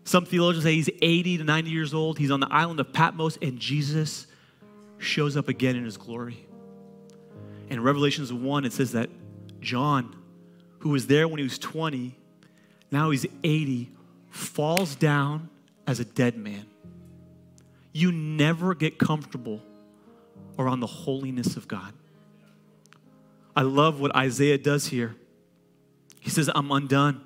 Some 0.03 0.25
theologians 0.25 0.63
say 0.63 0.75
he's 0.75 0.89
80 1.01 1.39
to 1.39 1.43
90 1.43 1.69
years 1.69 1.93
old. 1.93 2.17
He's 2.17 2.31
on 2.31 2.39
the 2.39 2.51
island 2.51 2.79
of 2.79 2.93
Patmos, 2.93 3.37
and 3.41 3.59
Jesus 3.59 4.27
shows 4.97 5.35
up 5.35 5.47
again 5.47 5.75
in 5.75 5.83
his 5.83 5.97
glory. 5.97 6.47
In 7.69 7.81
Revelations 7.81 8.31
1, 8.31 8.65
it 8.65 8.73
says 8.73 8.91
that 8.93 9.09
John, 9.59 10.15
who 10.79 10.89
was 10.89 11.07
there 11.07 11.27
when 11.27 11.39
he 11.39 11.43
was 11.43 11.57
20, 11.57 12.15
now 12.91 13.09
he's 13.09 13.25
80, 13.43 13.91
falls 14.35 14.95
down 14.95 15.49
as 15.87 15.99
a 15.99 16.05
dead 16.05 16.37
man. 16.37 16.65
You 17.93 18.11
never 18.11 18.75
get 18.75 18.99
comfortable 18.99 19.61
around 20.59 20.81
the 20.81 20.87
holiness 20.87 21.55
of 21.55 21.67
God. 21.67 21.93
I 23.55 23.61
love 23.61 24.01
what 24.01 24.13
Isaiah 24.13 24.57
does 24.57 24.87
here. 24.87 25.15
He 26.19 26.29
says, 26.29 26.49
I'm 26.53 26.69
undone. 26.71 27.21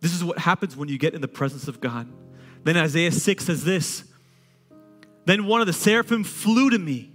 This 0.00 0.12
is 0.12 0.24
what 0.24 0.38
happens 0.38 0.76
when 0.76 0.88
you 0.88 0.98
get 0.98 1.14
in 1.14 1.20
the 1.20 1.28
presence 1.28 1.68
of 1.68 1.80
God. 1.80 2.08
Then 2.64 2.76
Isaiah 2.76 3.12
6 3.12 3.44
says 3.44 3.64
this 3.64 4.04
Then 5.24 5.46
one 5.46 5.60
of 5.60 5.68
the 5.68 5.72
seraphim 5.72 6.24
flew 6.24 6.70
to 6.70 6.78
me, 6.78 7.12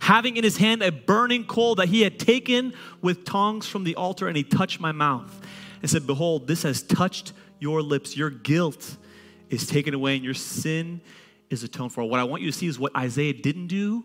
having 0.00 0.36
in 0.36 0.44
his 0.44 0.58
hand 0.58 0.82
a 0.82 0.92
burning 0.92 1.44
coal 1.44 1.74
that 1.76 1.88
he 1.88 2.02
had 2.02 2.20
taken 2.20 2.74
with 3.02 3.24
tongs 3.24 3.66
from 3.66 3.82
the 3.82 3.96
altar, 3.96 4.28
and 4.28 4.36
he 4.36 4.44
touched 4.44 4.78
my 4.78 4.92
mouth 4.92 5.44
and 5.80 5.90
said, 5.90 6.06
Behold, 6.06 6.46
this 6.46 6.62
has 6.62 6.82
touched 6.82 7.32
your 7.58 7.82
lips. 7.82 8.16
Your 8.16 8.30
guilt 8.30 8.96
is 9.50 9.66
taken 9.66 9.94
away 9.94 10.16
and 10.16 10.24
your 10.24 10.34
sin 10.34 11.00
is 11.50 11.62
atoned 11.62 11.92
for. 11.92 12.04
What 12.04 12.20
I 12.20 12.24
want 12.24 12.42
you 12.42 12.50
to 12.50 12.56
see 12.56 12.66
is 12.66 12.78
what 12.78 12.94
Isaiah 12.96 13.32
didn't 13.32 13.68
do 13.68 14.04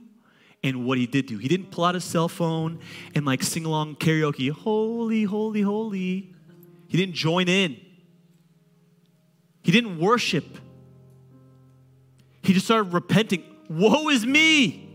and 0.63 0.85
what 0.85 0.97
he 0.97 1.05
did 1.05 1.25
do. 1.25 1.37
He 1.37 1.47
didn't 1.47 1.71
pull 1.71 1.83
out 1.83 1.95
his 1.95 2.03
cell 2.03 2.29
phone 2.29 2.79
and 3.15 3.25
like 3.25 3.43
sing 3.43 3.65
along 3.65 3.97
karaoke, 3.97 4.49
holy, 4.49 5.23
holy, 5.23 5.61
holy. 5.61 6.33
He 6.87 6.97
didn't 6.97 7.15
join 7.15 7.49
in. 7.49 7.77
He 9.61 9.71
didn't 9.71 9.99
worship. 9.99 10.45
He 12.41 12.53
just 12.53 12.65
started 12.65 12.93
repenting. 12.93 13.43
Woe 13.69 14.09
is 14.09 14.25
me. 14.25 14.89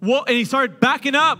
Whoa, 0.00 0.22
and 0.22 0.36
he 0.36 0.44
started 0.44 0.80
backing 0.80 1.14
up. 1.14 1.38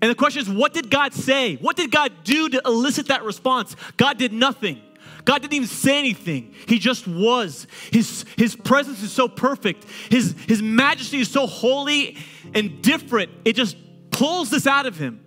And 0.00 0.10
the 0.10 0.14
question 0.14 0.42
is, 0.42 0.48
what 0.48 0.72
did 0.72 0.90
God 0.90 1.12
say? 1.12 1.56
What 1.56 1.76
did 1.76 1.90
God 1.90 2.12
do 2.24 2.48
to 2.50 2.62
elicit 2.64 3.08
that 3.08 3.24
response? 3.24 3.74
God 3.96 4.16
did 4.18 4.32
nothing. 4.32 4.80
God 5.24 5.42
didn't 5.42 5.54
even 5.54 5.68
say 5.68 5.98
anything. 5.98 6.54
He 6.66 6.78
just 6.78 7.06
was. 7.06 7.66
His, 7.92 8.24
his 8.36 8.56
presence 8.56 9.02
is 9.02 9.12
so 9.12 9.28
perfect. 9.28 9.84
His, 10.10 10.34
his 10.46 10.62
majesty 10.62 11.20
is 11.20 11.30
so 11.30 11.46
holy 11.46 12.16
and 12.54 12.80
different. 12.80 13.30
It 13.44 13.54
just 13.54 13.76
pulls 14.10 14.50
this 14.50 14.66
out 14.66 14.86
of 14.86 14.96
him. 14.96 15.20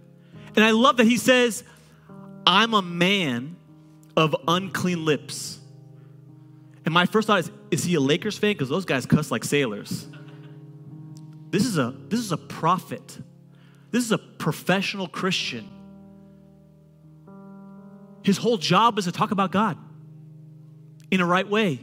And 0.55 0.65
I 0.65 0.71
love 0.71 0.97
that 0.97 1.05
he 1.05 1.17
says, 1.17 1.63
I'm 2.47 2.73
a 2.73 2.81
man 2.81 3.57
of 4.17 4.35
unclean 4.47 5.05
lips. 5.05 5.59
And 6.85 6.93
my 6.93 7.05
first 7.05 7.27
thought 7.27 7.39
is, 7.39 7.51
is 7.69 7.83
he 7.83 7.95
a 7.95 7.99
Lakers 7.99 8.37
fan? 8.37 8.51
Because 8.51 8.69
those 8.69 8.85
guys 8.85 9.05
cuss 9.05 9.31
like 9.31 9.43
sailors. 9.43 10.07
This 11.51 11.65
is 11.65 11.77
a 11.77 11.93
this 12.07 12.19
is 12.19 12.31
a 12.31 12.37
prophet. 12.37 13.19
This 13.91 14.05
is 14.05 14.11
a 14.11 14.17
professional 14.17 15.07
Christian. 15.07 15.69
His 18.23 18.37
whole 18.37 18.57
job 18.57 18.97
is 18.97 19.05
to 19.05 19.11
talk 19.11 19.31
about 19.31 19.51
God 19.51 19.77
in 21.09 21.21
a 21.21 21.25
right 21.25 21.47
way, 21.47 21.79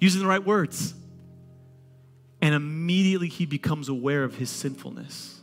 using 0.00 0.20
the 0.20 0.26
right 0.26 0.44
words. 0.44 0.94
And 2.40 2.54
immediately 2.54 3.28
he 3.28 3.46
becomes 3.46 3.88
aware 3.88 4.24
of 4.24 4.36
his 4.36 4.50
sinfulness. 4.50 5.40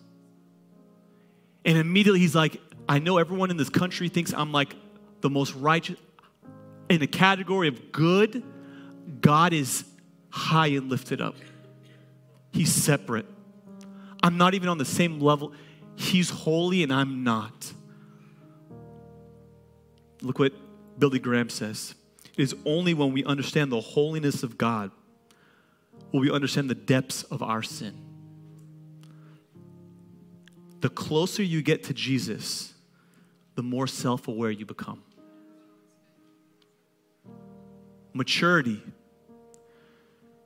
And 1.63 1.77
immediately 1.77 2.19
he's 2.19 2.35
like, 2.35 2.61
I 2.87 2.99
know 2.99 3.17
everyone 3.17 3.51
in 3.51 3.57
this 3.57 3.69
country 3.69 4.09
thinks 4.09 4.33
I'm 4.33 4.51
like 4.51 4.75
the 5.21 5.29
most 5.29 5.55
righteous. 5.55 5.97
In 6.89 6.99
the 6.99 7.07
category 7.07 7.67
of 7.67 7.91
good, 7.91 8.43
God 9.21 9.53
is 9.53 9.85
high 10.29 10.67
and 10.67 10.89
lifted 10.89 11.21
up. 11.21 11.35
He's 12.51 12.71
separate. 12.71 13.25
I'm 14.21 14.37
not 14.37 14.53
even 14.53 14.69
on 14.69 14.77
the 14.77 14.85
same 14.85 15.19
level. 15.19 15.53
He's 15.95 16.29
holy 16.29 16.83
and 16.83 16.93
I'm 16.93 17.23
not. 17.23 17.73
Look 20.21 20.39
what 20.39 20.53
Billy 20.99 21.19
Graham 21.19 21.49
says. 21.49 21.95
It 22.37 22.41
is 22.41 22.55
only 22.65 22.93
when 22.93 23.13
we 23.13 23.23
understand 23.23 23.71
the 23.71 23.79
holiness 23.79 24.43
of 24.43 24.57
God 24.57 24.91
will 26.11 26.19
we 26.21 26.31
understand 26.31 26.69
the 26.69 26.75
depths 26.75 27.23
of 27.23 27.41
our 27.41 27.61
sin. 27.61 27.93
The 30.81 30.89
closer 30.89 31.43
you 31.43 31.61
get 31.61 31.83
to 31.85 31.93
Jesus, 31.93 32.73
the 33.55 33.63
more 33.63 33.87
self 33.87 34.27
aware 34.27 34.51
you 34.51 34.65
become. 34.65 35.01
Maturity 38.13 38.81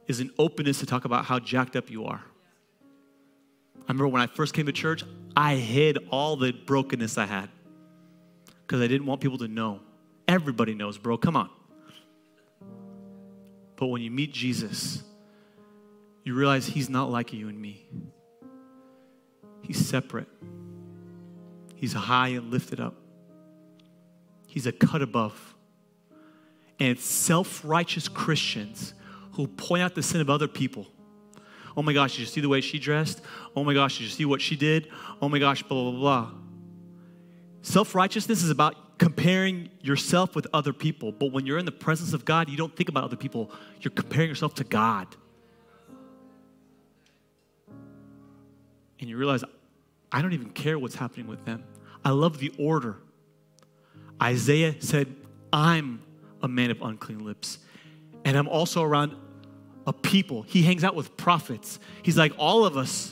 is 0.08 0.20
an 0.20 0.32
openness 0.40 0.80
to 0.80 0.88
talk 0.88 1.06
about 1.06 1.26
how 1.26 1.40
jacked 1.40 1.76
up 1.76 1.92
you 1.92 2.06
are. 2.06 2.24
I 3.82 3.92
remember 3.92 4.08
when 4.08 4.22
I 4.22 4.28
first 4.28 4.54
came 4.54 4.66
to 4.66 4.72
church, 4.72 5.04
I 5.36 5.56
hid 5.56 5.98
all 6.12 6.36
the 6.36 6.52
brokenness 6.52 7.18
I 7.18 7.26
had 7.26 7.50
because 8.62 8.82
I 8.82 8.88
didn't 8.88 9.08
want 9.08 9.22
people 9.22 9.38
to 9.40 9.48
know. 9.48 9.80
Everybody 10.28 10.76
knows, 10.76 10.98
bro. 10.98 11.18
Come 11.18 11.36
on. 11.36 11.50
But 13.76 13.88
when 13.88 14.02
you 14.02 14.12
meet 14.12 14.34
Jesus, 14.34 15.04
you 16.24 16.36
realize 16.36 16.68
he's 16.68 16.90
not 16.90 17.10
like 17.10 17.34
you 17.34 17.48
and 17.48 17.60
me. 17.60 17.86
He's 19.62 19.86
separate. 19.88 20.28
He's 21.76 21.94
high 21.94 22.30
and 22.30 22.52
lifted 22.52 22.80
up. 22.80 22.96
He's 24.48 24.66
a 24.66 24.72
cut 24.72 25.02
above. 25.02 25.56
And 26.80 26.90
it's 26.90 27.06
self 27.06 27.62
righteous 27.64 28.08
Christians 28.08 28.94
who 29.34 29.48
point 29.48 29.84
out 29.84 29.96
the 29.96 30.04
sin 30.04 30.22
of 30.22 30.30
other 30.30 30.48
people 30.48 30.88
Oh 31.76 31.82
my 31.82 31.94
gosh, 31.94 32.14
did 32.14 32.22
you 32.22 32.26
see 32.26 32.42
the 32.42 32.50
way 32.50 32.62
she 32.62 32.80
dressed? 32.80 33.22
Oh 33.56 33.64
my 33.64 33.74
gosh, 33.74 33.98
did 33.98 34.04
you 34.04 34.10
see 34.10 34.26
what 34.26 34.42
she 34.42 34.56
did? 34.56 34.90
Oh 35.22 35.30
my 35.30 35.40
gosh, 35.40 35.64
blah, 35.64 35.92
blah, 35.92 36.00
blah. 36.00 36.32
Self 37.62 37.96
righteousness 37.96 38.44
is 38.44 38.50
about 38.50 38.98
comparing 38.98 39.70
yourself 39.82 40.36
with 40.36 40.48
other 40.54 40.74
people. 40.74 41.12
But 41.12 41.32
when 41.32 41.46
you're 41.46 41.58
in 41.58 41.66
the 41.66 41.72
presence 41.72 42.14
of 42.14 42.26
God, 42.26 42.50
you 42.50 42.58
don't 42.58 42.76
think 42.76 42.90
about 42.90 43.04
other 43.04 43.16
people, 43.16 43.52
you're 43.82 43.92
comparing 43.92 44.30
yourself 44.30 44.56
to 44.56 44.64
God. 44.64 45.08
And 49.00 49.10
you 49.10 49.18
realize, 49.18 49.44
I 50.12 50.22
don't 50.22 50.34
even 50.34 50.50
care 50.50 50.78
what's 50.78 50.96
happening 50.96 51.28
with 51.28 51.46
them. 51.46 51.64
I 52.04 52.10
love 52.10 52.40
the 52.40 52.54
order. 52.60 52.98
Isaiah 54.22 54.76
said, 54.80 55.16
I'm 55.54 56.02
a 56.42 56.48
man 56.48 56.72
of 56.72 56.82
unclean 56.82 57.24
lips. 57.26 57.60
And 58.26 58.38
I'm 58.38 58.48
also 58.48 58.84
around 58.84 59.16
a 59.90 59.94
people. 59.94 60.44
He 60.44 60.62
hangs 60.62 60.84
out 60.84 60.94
with 60.94 61.18
prophets. 61.18 61.80
He's 62.04 62.16
like, 62.16 62.32
all 62.38 62.64
of 62.64 62.78
us. 62.78 63.12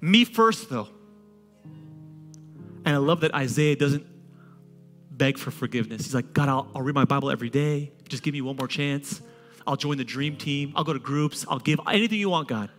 Me 0.00 0.24
first, 0.24 0.70
though. 0.70 0.88
And 2.84 2.94
I 2.94 2.98
love 2.98 3.22
that 3.22 3.34
Isaiah 3.34 3.74
doesn't 3.74 4.06
beg 5.10 5.36
for 5.36 5.50
forgiveness. 5.50 6.04
He's 6.04 6.14
like, 6.14 6.32
God, 6.32 6.48
I'll, 6.48 6.70
I'll 6.76 6.82
read 6.82 6.94
my 6.94 7.04
Bible 7.04 7.28
every 7.28 7.50
day. 7.50 7.90
Just 8.08 8.22
give 8.22 8.32
me 8.32 8.40
one 8.40 8.54
more 8.54 8.68
chance. 8.68 9.20
I'll 9.66 9.76
join 9.76 9.98
the 9.98 10.04
dream 10.04 10.36
team. 10.36 10.72
I'll 10.76 10.84
go 10.84 10.92
to 10.92 11.00
groups. 11.00 11.44
I'll 11.48 11.58
give 11.58 11.80
anything 11.88 12.20
you 12.20 12.30
want, 12.30 12.46
God. 12.46 12.70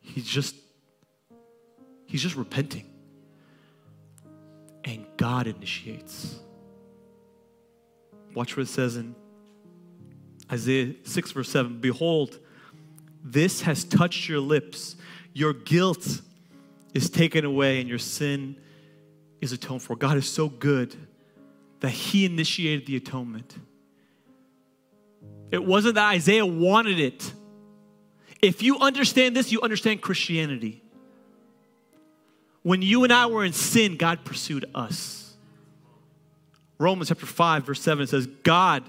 He's 0.00 0.26
just, 0.26 0.56
he's 2.06 2.20
just 2.20 2.34
repenting. 2.34 2.90
And 4.82 5.06
God 5.16 5.46
initiates. 5.46 6.40
Watch 8.34 8.56
what 8.56 8.64
it 8.64 8.68
says 8.68 8.96
in 8.96 9.14
Isaiah 10.52 10.94
6, 11.04 11.32
verse 11.32 11.48
7 11.48 11.78
Behold, 11.78 12.38
this 13.24 13.62
has 13.62 13.84
touched 13.84 14.28
your 14.28 14.40
lips. 14.40 14.96
Your 15.32 15.54
guilt 15.54 16.20
is 16.92 17.08
taken 17.08 17.44
away 17.44 17.80
and 17.80 17.88
your 17.88 17.98
sin 17.98 18.56
is 19.40 19.52
atoned 19.52 19.82
for. 19.82 19.96
God 19.96 20.16
is 20.18 20.28
so 20.28 20.48
good 20.48 20.94
that 21.80 21.90
He 21.90 22.26
initiated 22.26 22.86
the 22.86 22.96
atonement. 22.96 23.56
It 25.50 25.64
wasn't 25.64 25.94
that 25.94 26.10
Isaiah 26.10 26.46
wanted 26.46 26.98
it. 26.98 27.32
If 28.40 28.62
you 28.62 28.78
understand 28.78 29.36
this, 29.36 29.52
you 29.52 29.60
understand 29.62 30.02
Christianity. 30.02 30.82
When 32.62 32.82
you 32.82 33.04
and 33.04 33.12
I 33.12 33.26
were 33.26 33.44
in 33.44 33.52
sin, 33.52 33.96
God 33.96 34.24
pursued 34.24 34.64
us. 34.74 35.34
Romans 36.78 37.08
chapter 37.08 37.26
5, 37.26 37.64
verse 37.64 37.80
7 37.80 38.06
says, 38.06 38.26
God 38.26 38.84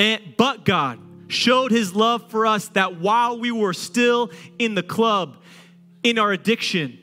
and, 0.00 0.34
but 0.38 0.64
God 0.64 0.98
showed 1.28 1.70
his 1.70 1.94
love 1.94 2.30
for 2.30 2.46
us 2.46 2.68
that 2.68 2.98
while 2.98 3.38
we 3.38 3.52
were 3.52 3.74
still 3.74 4.30
in 4.58 4.74
the 4.74 4.82
club, 4.82 5.36
in 6.02 6.18
our 6.18 6.32
addiction, 6.32 6.98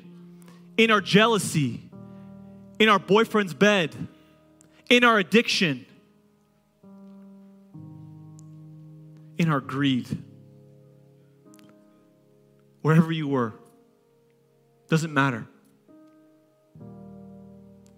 in 0.78 0.90
our 0.90 1.00
jealousy, 1.00 1.92
in 2.80 2.90
our 2.90 2.98
boyfriend's 2.98 3.54
bed, 3.54 3.96
in 4.90 5.04
our 5.04 5.20
addiction, 5.20 5.86
in 9.38 9.52
our 9.52 9.62
greed, 9.62 10.08
wherever 12.82 13.12
you 13.12 13.28
were, 13.28 13.54
doesn't 14.90 15.14
matter. 15.14 15.48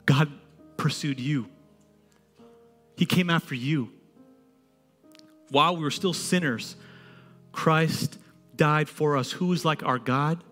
God 0.06 0.30
pursued 0.76 1.22
you, 1.22 1.48
He 2.98 3.06
came 3.06 3.30
after 3.30 3.56
you 3.56 3.94
while 5.50 5.76
we 5.76 5.84
were 5.84 5.92
still 5.92 6.14
sinners, 6.14 6.76
Christ 7.52 8.18
died 8.56 8.90
for 8.90 9.18
us. 9.18 9.32
Who 9.32 9.52
is 9.54 9.66
like 9.66 9.84
our 9.84 10.00
God? 10.00 10.44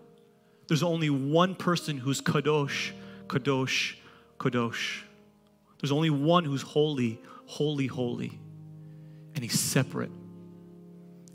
There's 0.66 0.82
only 0.82 1.10
one 1.10 1.54
person 1.54 1.98
who's 1.98 2.20
kadosh, 2.20 2.92
kadosh, 3.26 3.94
kadosh. 4.38 5.02
There's 5.80 5.92
only 5.92 6.10
one 6.10 6.44
who's 6.44 6.62
holy, 6.62 7.20
holy, 7.46 7.86
holy. 7.86 8.38
And 9.34 9.44
he's 9.44 9.58
separate. 9.58 10.10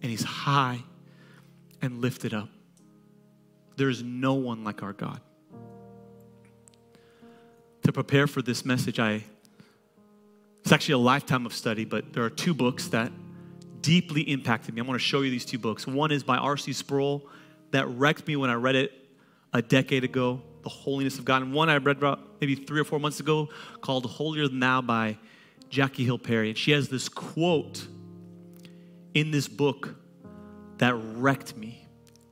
And 0.02 0.12
he's 0.12 0.24
high 0.24 0.80
and 1.82 2.02
lifted 2.02 2.34
up. 2.34 2.50
There 3.78 3.90
is 3.90 4.04
no 4.04 4.34
one 4.34 4.64
like 4.64 4.84
our 4.84 4.94
God. 4.94 5.22
To 7.84 7.92
prepare 7.92 8.28
for 8.28 8.42
this 8.42 8.64
message, 8.64 9.00
I 9.00 9.24
it's 10.62 10.72
actually 10.72 10.94
a 10.94 11.00
lifetime 11.00 11.46
of 11.46 11.54
study, 11.54 11.84
but 11.84 12.14
there 12.14 12.24
are 12.24 12.30
two 12.30 12.54
books 12.54 12.88
that 12.90 13.12
deeply 13.84 14.22
impacted 14.22 14.74
me. 14.74 14.82
I 14.82 14.86
want 14.86 15.00
to 15.00 15.06
show 15.06 15.22
you 15.22 15.30
these 15.30 15.46
two 15.46 15.60
books. 15.60 15.86
One 15.86 16.12
is 16.12 16.24
by 16.24 16.38
R.C. 16.38 16.74
Sproul 16.74 17.30
that 17.70 17.88
wrecked 17.88 18.28
me 18.28 18.36
when 18.36 18.50
I 18.50 18.56
read 18.56 18.76
it 18.76 18.92
a 19.54 19.62
decade 19.62 20.04
ago, 20.04 20.42
The 20.64 20.70
Holiness 20.70 21.20
of 21.20 21.26
God. 21.26 21.44
And 21.44 21.54
one 21.54 21.70
I 21.70 21.78
read 21.78 21.98
about 21.98 22.20
maybe 22.42 22.56
three 22.56 22.80
or 22.80 22.84
four 22.84 23.00
months 23.00 23.20
ago 23.20 23.50
called 23.82 24.06
Holier 24.06 24.48
Than 24.48 24.60
Thou 24.60 24.82
by 24.82 25.18
Jackie 25.70 26.06
Hill 26.06 26.18
Perry, 26.18 26.50
and 26.50 26.58
she 26.58 26.72
has 26.72 26.90
this 26.90 27.10
quote 27.10 27.88
in 29.14 29.32
this 29.32 29.48
book 29.48 29.96
that 30.78 30.94
wrecked 30.96 31.56
me, 31.56 31.88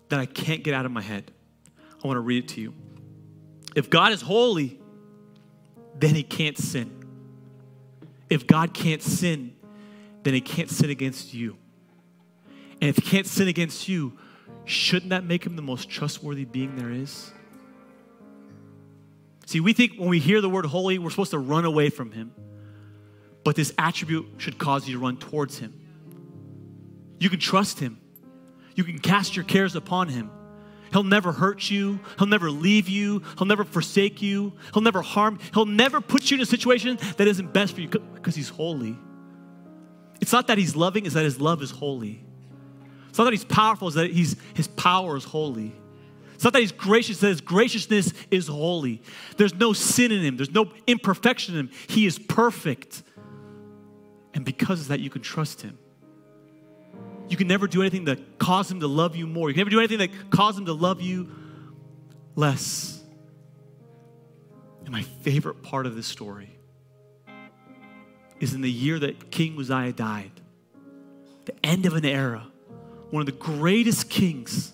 that 0.10 0.20
I 0.20 0.26
can't 0.26 0.64
get 0.64 0.74
out 0.74 0.86
of 0.86 0.92
my 0.92 1.02
head. 1.02 1.32
I 2.04 2.08
want 2.08 2.18
to 2.18 2.22
read 2.22 2.44
it 2.44 2.48
to 2.50 2.62
you. 2.62 2.74
If 3.76 3.90
God 3.90 4.12
is 4.12 4.22
holy, 4.22 4.80
then 6.00 6.16
he 6.16 6.24
can't 6.24 6.58
sin. 6.58 6.92
If 8.30 8.48
God 8.48 8.74
can't 8.74 9.02
sin, 9.02 9.56
then 10.23 10.34
he 10.34 10.41
can't 10.41 10.69
sin 10.69 10.89
against 10.89 11.34
you. 11.34 11.57
And 12.81 12.89
if 12.89 12.97
he 12.97 13.01
can't 13.01 13.27
sin 13.27 13.47
against 13.47 13.88
you, 13.88 14.17
shouldn't 14.65 15.10
that 15.12 15.23
make 15.23 15.45
him 15.45 15.55
the 15.55 15.62
most 15.62 15.89
trustworthy 15.89 16.45
being 16.45 16.75
there 16.75 16.91
is? 16.91 17.31
See, 19.45 19.60
we 19.60 19.73
think 19.73 19.97
when 19.97 20.10
we 20.10 20.19
hear 20.19 20.41
the 20.41 20.49
word 20.49 20.65
holy, 20.65 20.97
we're 20.97 21.10
supposed 21.10 21.31
to 21.31 21.39
run 21.39 21.65
away 21.65 21.89
from 21.89 22.12
him. 22.12 22.34
But 23.43 23.55
this 23.55 23.73
attribute 23.77 24.27
should 24.38 24.57
cause 24.57 24.88
you 24.88 24.93
to 24.93 24.99
run 24.99 25.17
towards 25.17 25.57
him. 25.60 25.73
You 27.19 27.29
can 27.29 27.39
trust 27.39 27.79
him. 27.79 27.99
You 28.75 28.84
can 28.84 28.99
cast 28.99 29.36
your 29.36 29.45
cares 29.45 29.75
upon 29.75 30.10
him. 30.10 30.31
He'll 30.91 31.03
never 31.03 31.31
hurt 31.31 31.69
you. 31.69 31.99
He'll 32.17 32.27
never 32.27 32.49
leave 32.49 32.89
you. 32.89 33.23
He'll 33.38 33.47
never 33.47 33.63
forsake 33.63 34.21
you. 34.21 34.53
He'll 34.73 34.84
never 34.84 35.01
harm. 35.01 35.39
He'll 35.53 35.65
never 35.65 36.01
put 36.01 36.29
you 36.29 36.36
in 36.36 36.41
a 36.41 36.45
situation 36.45 36.97
that 37.17 37.27
isn't 37.27 37.53
best 37.53 37.75
for 37.75 37.81
you 37.81 37.88
because 37.88 38.36
he's 38.36 38.49
holy. 38.49 38.97
It's 40.21 40.31
not 40.31 40.47
that 40.47 40.57
he's 40.57 40.75
loving, 40.75 41.05
it's 41.05 41.15
that 41.15 41.25
his 41.25 41.41
love 41.41 41.62
is 41.62 41.71
holy. 41.71 42.23
It's 43.10 43.17
not 43.17 43.25
that 43.25 43.34
he's 43.34 43.43
powerful, 43.43 43.88
it's 43.88 43.97
that 43.97 44.12
he's, 44.12 44.38
his 44.53 44.67
power 44.67 45.17
is 45.17 45.25
holy. 45.25 45.73
It's 46.36 46.43
not 46.43 46.53
that 46.53 46.62
he's 46.62 46.71
gracious, 46.71 47.19
that 47.19 47.27
his 47.27 47.41
graciousness 47.41 48.13
is 48.29 48.47
holy. 48.47 49.01
There's 49.38 49.53
no 49.53 49.73
sin 49.73 50.12
in 50.12 50.21
him, 50.21 50.38
there's 50.38 50.53
no 50.53 50.71
imperfection 50.88 51.55
in 51.55 51.67
him. 51.67 51.71
He 51.88 52.05
is 52.05 52.17
perfect. 52.17 53.03
And 54.34 54.45
because 54.45 54.81
of 54.81 54.88
that, 54.89 55.01
you 55.01 55.10
can 55.10 55.21
trust 55.21 55.62
him. 55.62 55.77
You 57.27 57.38
can 57.38 57.47
never 57.47 57.67
do 57.67 57.81
anything 57.81 58.05
that 58.05 58.39
cause 58.39 58.69
him 58.69 58.79
to 58.81 58.88
love 58.88 59.15
you 59.15 59.27
more. 59.27 59.49
You 59.49 59.53
can 59.53 59.62
never 59.62 59.69
do 59.69 59.79
anything 59.79 59.99
that 59.99 60.31
cause 60.31 60.57
him 60.57 60.65
to 60.65 60.73
love 60.73 61.01
you 61.01 61.29
less. 62.36 63.01
And 64.84 64.91
my 64.91 65.03
favorite 65.03 65.63
part 65.63 65.86
of 65.86 65.95
this 65.95 66.07
story 66.07 66.57
is 68.41 68.56
in 68.56 68.62
the 68.62 68.71
year 68.71 68.97
that 68.99 69.30
King 69.30 69.58
Uzziah 69.58 69.93
died, 69.93 70.32
the 71.45 71.54
end 71.63 71.86
of 71.86 71.93
an 71.93 72.04
era, 72.04 72.47
one 73.12 73.21
of 73.21 73.27
the 73.27 73.32
greatest 73.32 74.10
kings, 74.10 74.73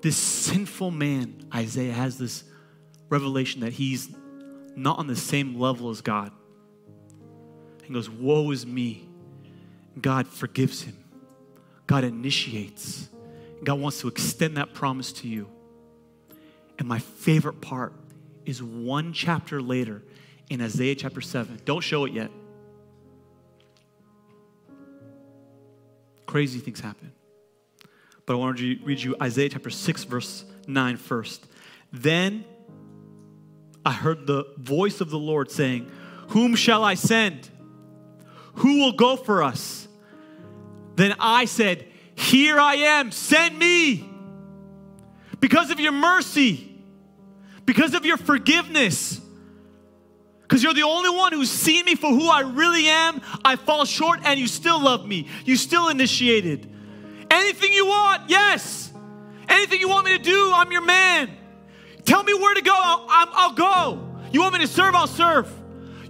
this 0.00 0.16
sinful 0.16 0.90
man, 0.90 1.46
Isaiah, 1.54 1.92
has 1.92 2.16
this 2.16 2.44
revelation 3.10 3.60
that 3.60 3.74
he's 3.74 4.08
not 4.74 4.98
on 4.98 5.06
the 5.06 5.14
same 5.14 5.60
level 5.60 5.90
as 5.90 6.00
God. 6.00 6.32
And 7.84 7.92
goes, 7.92 8.08
Woe 8.08 8.50
is 8.50 8.66
me. 8.66 9.06
God 10.00 10.26
forgives 10.26 10.82
him. 10.82 10.96
God 11.86 12.04
initiates. 12.04 13.08
God 13.62 13.78
wants 13.80 14.00
to 14.00 14.08
extend 14.08 14.56
that 14.56 14.72
promise 14.72 15.12
to 15.12 15.28
you. 15.28 15.48
And 16.78 16.88
my 16.88 17.00
favorite 17.00 17.60
part 17.60 17.92
is 18.46 18.62
one 18.62 19.12
chapter 19.12 19.60
later 19.60 20.02
in 20.48 20.62
Isaiah 20.62 20.94
chapter 20.94 21.20
7. 21.20 21.60
Don't 21.66 21.82
show 21.82 22.06
it 22.06 22.12
yet. 22.12 22.30
Crazy 26.32 26.60
things 26.60 26.80
happen. 26.80 27.12
But 28.24 28.32
I 28.32 28.36
want 28.36 28.56
to 28.56 28.78
read 28.84 29.02
you 29.02 29.14
Isaiah 29.20 29.50
chapter 29.50 29.68
6, 29.68 30.04
verse 30.04 30.46
9 30.66 30.96
first. 30.96 31.46
Then 31.92 32.46
I 33.84 33.92
heard 33.92 34.26
the 34.26 34.46
voice 34.56 35.02
of 35.02 35.10
the 35.10 35.18
Lord 35.18 35.50
saying, 35.50 35.92
Whom 36.28 36.54
shall 36.54 36.84
I 36.84 36.94
send? 36.94 37.50
Who 38.54 38.78
will 38.78 38.92
go 38.92 39.16
for 39.16 39.42
us? 39.42 39.86
Then 40.96 41.14
I 41.20 41.44
said, 41.44 41.86
Here 42.14 42.58
I 42.58 42.76
am, 42.76 43.12
send 43.12 43.58
me. 43.58 44.08
Because 45.38 45.70
of 45.70 45.80
your 45.80 45.92
mercy, 45.92 46.78
because 47.66 47.92
of 47.92 48.06
your 48.06 48.16
forgiveness, 48.16 49.20
because 50.52 50.62
you're 50.62 50.74
the 50.74 50.82
only 50.82 51.08
one 51.08 51.32
who's 51.32 51.50
seen 51.50 51.86
me 51.86 51.94
for 51.94 52.10
who 52.10 52.28
I 52.28 52.40
really 52.40 52.86
am. 52.86 53.22
I 53.42 53.56
fall 53.56 53.86
short 53.86 54.20
and 54.22 54.38
you 54.38 54.46
still 54.46 54.78
love 54.78 55.06
me. 55.06 55.26
You 55.46 55.56
still 55.56 55.88
initiated. 55.88 56.70
Anything 57.30 57.72
you 57.72 57.86
want, 57.86 58.28
yes. 58.28 58.92
Anything 59.48 59.80
you 59.80 59.88
want 59.88 60.04
me 60.04 60.18
to 60.18 60.22
do, 60.22 60.52
I'm 60.54 60.70
your 60.70 60.82
man. 60.84 61.30
Tell 62.04 62.22
me 62.22 62.34
where 62.34 62.52
to 62.52 62.60
go, 62.60 62.74
I'll, 62.76 63.30
I'll, 63.32 63.52
go. 63.54 64.06
You 64.30 64.42
want 64.42 64.52
me 64.52 64.60
to 64.60 64.66
serve, 64.66 64.94
I'll 64.94 65.06
serve. 65.06 65.50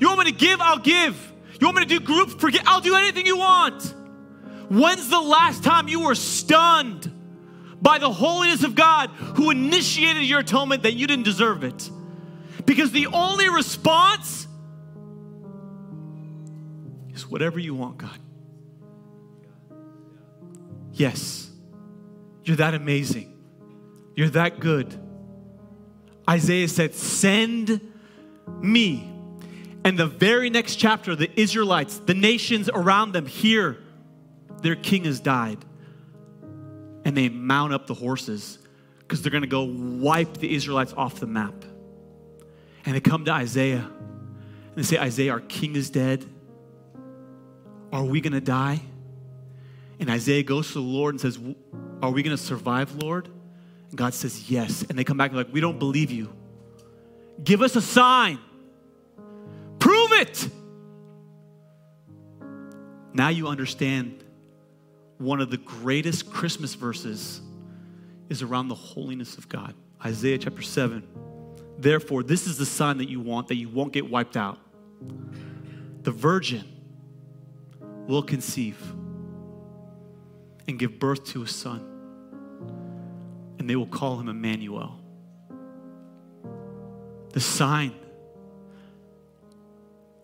You 0.00 0.08
want 0.08 0.18
me 0.18 0.32
to 0.32 0.36
give, 0.36 0.60
I'll 0.60 0.80
give. 0.80 1.32
You 1.60 1.68
want 1.68 1.76
me 1.76 1.84
to 1.84 1.88
do 1.88 2.00
group 2.00 2.40
forget, 2.40 2.64
I'll 2.66 2.80
do 2.80 2.96
anything 2.96 3.26
you 3.26 3.38
want. 3.38 3.94
When's 4.68 5.08
the 5.08 5.20
last 5.20 5.62
time 5.62 5.86
you 5.86 6.00
were 6.00 6.16
stunned 6.16 7.12
by 7.80 7.98
the 7.98 8.10
holiness 8.10 8.64
of 8.64 8.74
God 8.74 9.10
who 9.36 9.50
initiated 9.50 10.24
your 10.24 10.40
atonement 10.40 10.82
that 10.82 10.94
you 10.94 11.06
didn't 11.06 11.26
deserve 11.26 11.62
it? 11.62 11.88
Because 12.64 12.92
the 12.92 13.06
only 13.08 13.48
response 13.48 14.46
is 17.14 17.26
whatever 17.26 17.58
you 17.58 17.74
want, 17.74 17.98
God. 17.98 18.18
Yes, 20.92 21.50
you're 22.44 22.56
that 22.56 22.74
amazing. 22.74 23.36
You're 24.14 24.30
that 24.30 24.60
good. 24.60 24.98
Isaiah 26.28 26.68
said, 26.68 26.94
Send 26.94 27.80
me. 28.60 29.08
And 29.84 29.98
the 29.98 30.06
very 30.06 30.48
next 30.50 30.76
chapter, 30.76 31.16
the 31.16 31.30
Israelites, 31.40 31.98
the 31.98 32.14
nations 32.14 32.70
around 32.72 33.12
them, 33.12 33.26
hear 33.26 33.78
their 34.60 34.76
king 34.76 35.04
has 35.04 35.18
died. 35.18 35.58
And 37.04 37.16
they 37.16 37.28
mount 37.28 37.72
up 37.72 37.88
the 37.88 37.94
horses 37.94 38.58
because 39.00 39.22
they're 39.22 39.32
going 39.32 39.42
to 39.42 39.48
go 39.48 39.64
wipe 39.64 40.34
the 40.34 40.54
Israelites 40.54 40.94
off 40.96 41.18
the 41.18 41.26
map. 41.26 41.64
And 42.84 42.94
they 42.94 43.00
come 43.00 43.24
to 43.24 43.32
Isaiah 43.32 43.88
and 44.74 44.76
they 44.76 44.82
say, 44.82 44.98
Isaiah, 44.98 45.32
our 45.32 45.40
king 45.40 45.76
is 45.76 45.90
dead. 45.90 46.24
Are 47.92 48.04
we 48.04 48.20
going 48.20 48.32
to 48.32 48.40
die? 48.40 48.80
And 50.00 50.10
Isaiah 50.10 50.42
goes 50.42 50.68
to 50.68 50.74
the 50.74 50.80
Lord 50.80 51.14
and 51.14 51.20
says, 51.20 51.38
Are 52.00 52.10
we 52.10 52.22
going 52.22 52.36
to 52.36 52.42
survive, 52.42 52.94
Lord? 52.96 53.28
And 53.90 53.98
God 53.98 54.14
says, 54.14 54.50
Yes. 54.50 54.82
And 54.88 54.98
they 54.98 55.04
come 55.04 55.18
back 55.18 55.30
and 55.30 55.36
like, 55.36 55.52
We 55.52 55.60
don't 55.60 55.78
believe 55.78 56.10
you. 56.10 56.32
Give 57.44 57.60
us 57.60 57.76
a 57.76 57.82
sign. 57.82 58.38
Prove 59.78 60.12
it. 60.12 60.48
Now 63.12 63.28
you 63.28 63.48
understand 63.48 64.24
one 65.18 65.40
of 65.40 65.50
the 65.50 65.58
greatest 65.58 66.32
Christmas 66.32 66.74
verses 66.74 67.40
is 68.28 68.42
around 68.42 68.68
the 68.68 68.74
holiness 68.74 69.36
of 69.36 69.48
God. 69.48 69.74
Isaiah 70.04 70.38
chapter 70.38 70.62
7. 70.62 71.06
Therefore, 71.82 72.22
this 72.22 72.46
is 72.46 72.58
the 72.58 72.64
sign 72.64 72.98
that 72.98 73.08
you 73.08 73.18
want, 73.18 73.48
that 73.48 73.56
you 73.56 73.68
won't 73.68 73.92
get 73.92 74.08
wiped 74.08 74.36
out. 74.36 74.56
The 76.02 76.12
virgin 76.12 76.64
will 78.06 78.22
conceive 78.22 78.80
and 80.68 80.78
give 80.78 81.00
birth 81.00 81.24
to 81.30 81.42
a 81.42 81.48
son, 81.48 81.84
and 83.58 83.68
they 83.68 83.74
will 83.74 83.88
call 83.88 84.20
him 84.20 84.28
Emmanuel. 84.28 84.96
The 87.30 87.40
sign 87.40 87.92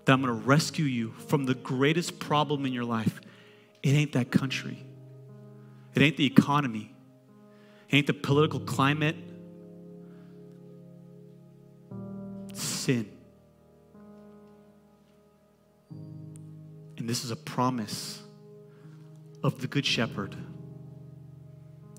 that 0.05 0.13
I'm 0.13 0.23
going 0.23 0.33
to 0.33 0.47
rescue 0.47 0.85
you 0.85 1.11
from 1.27 1.45
the 1.45 1.57
greatest 1.57 2.21
problem 2.21 2.67
in 2.67 2.73
your 2.73 2.85
life. 2.85 3.21
It 3.83 3.91
ain't 3.91 4.13
that 4.13 4.31
country. 4.31 4.79
It 5.97 6.03
ain't 6.03 6.17
the 6.17 6.27
economy. 6.27 6.95
It 7.89 7.97
ain't 7.97 8.07
the 8.07 8.15
political 8.15 8.61
climate. 8.61 9.17
Sin. 12.89 13.07
And 16.97 17.07
this 17.07 17.23
is 17.23 17.31
a 17.31 17.37
promise 17.37 18.23
of 19.45 19.61
the 19.61 19.67
Good 19.67 19.85
Shepherd 19.85 20.35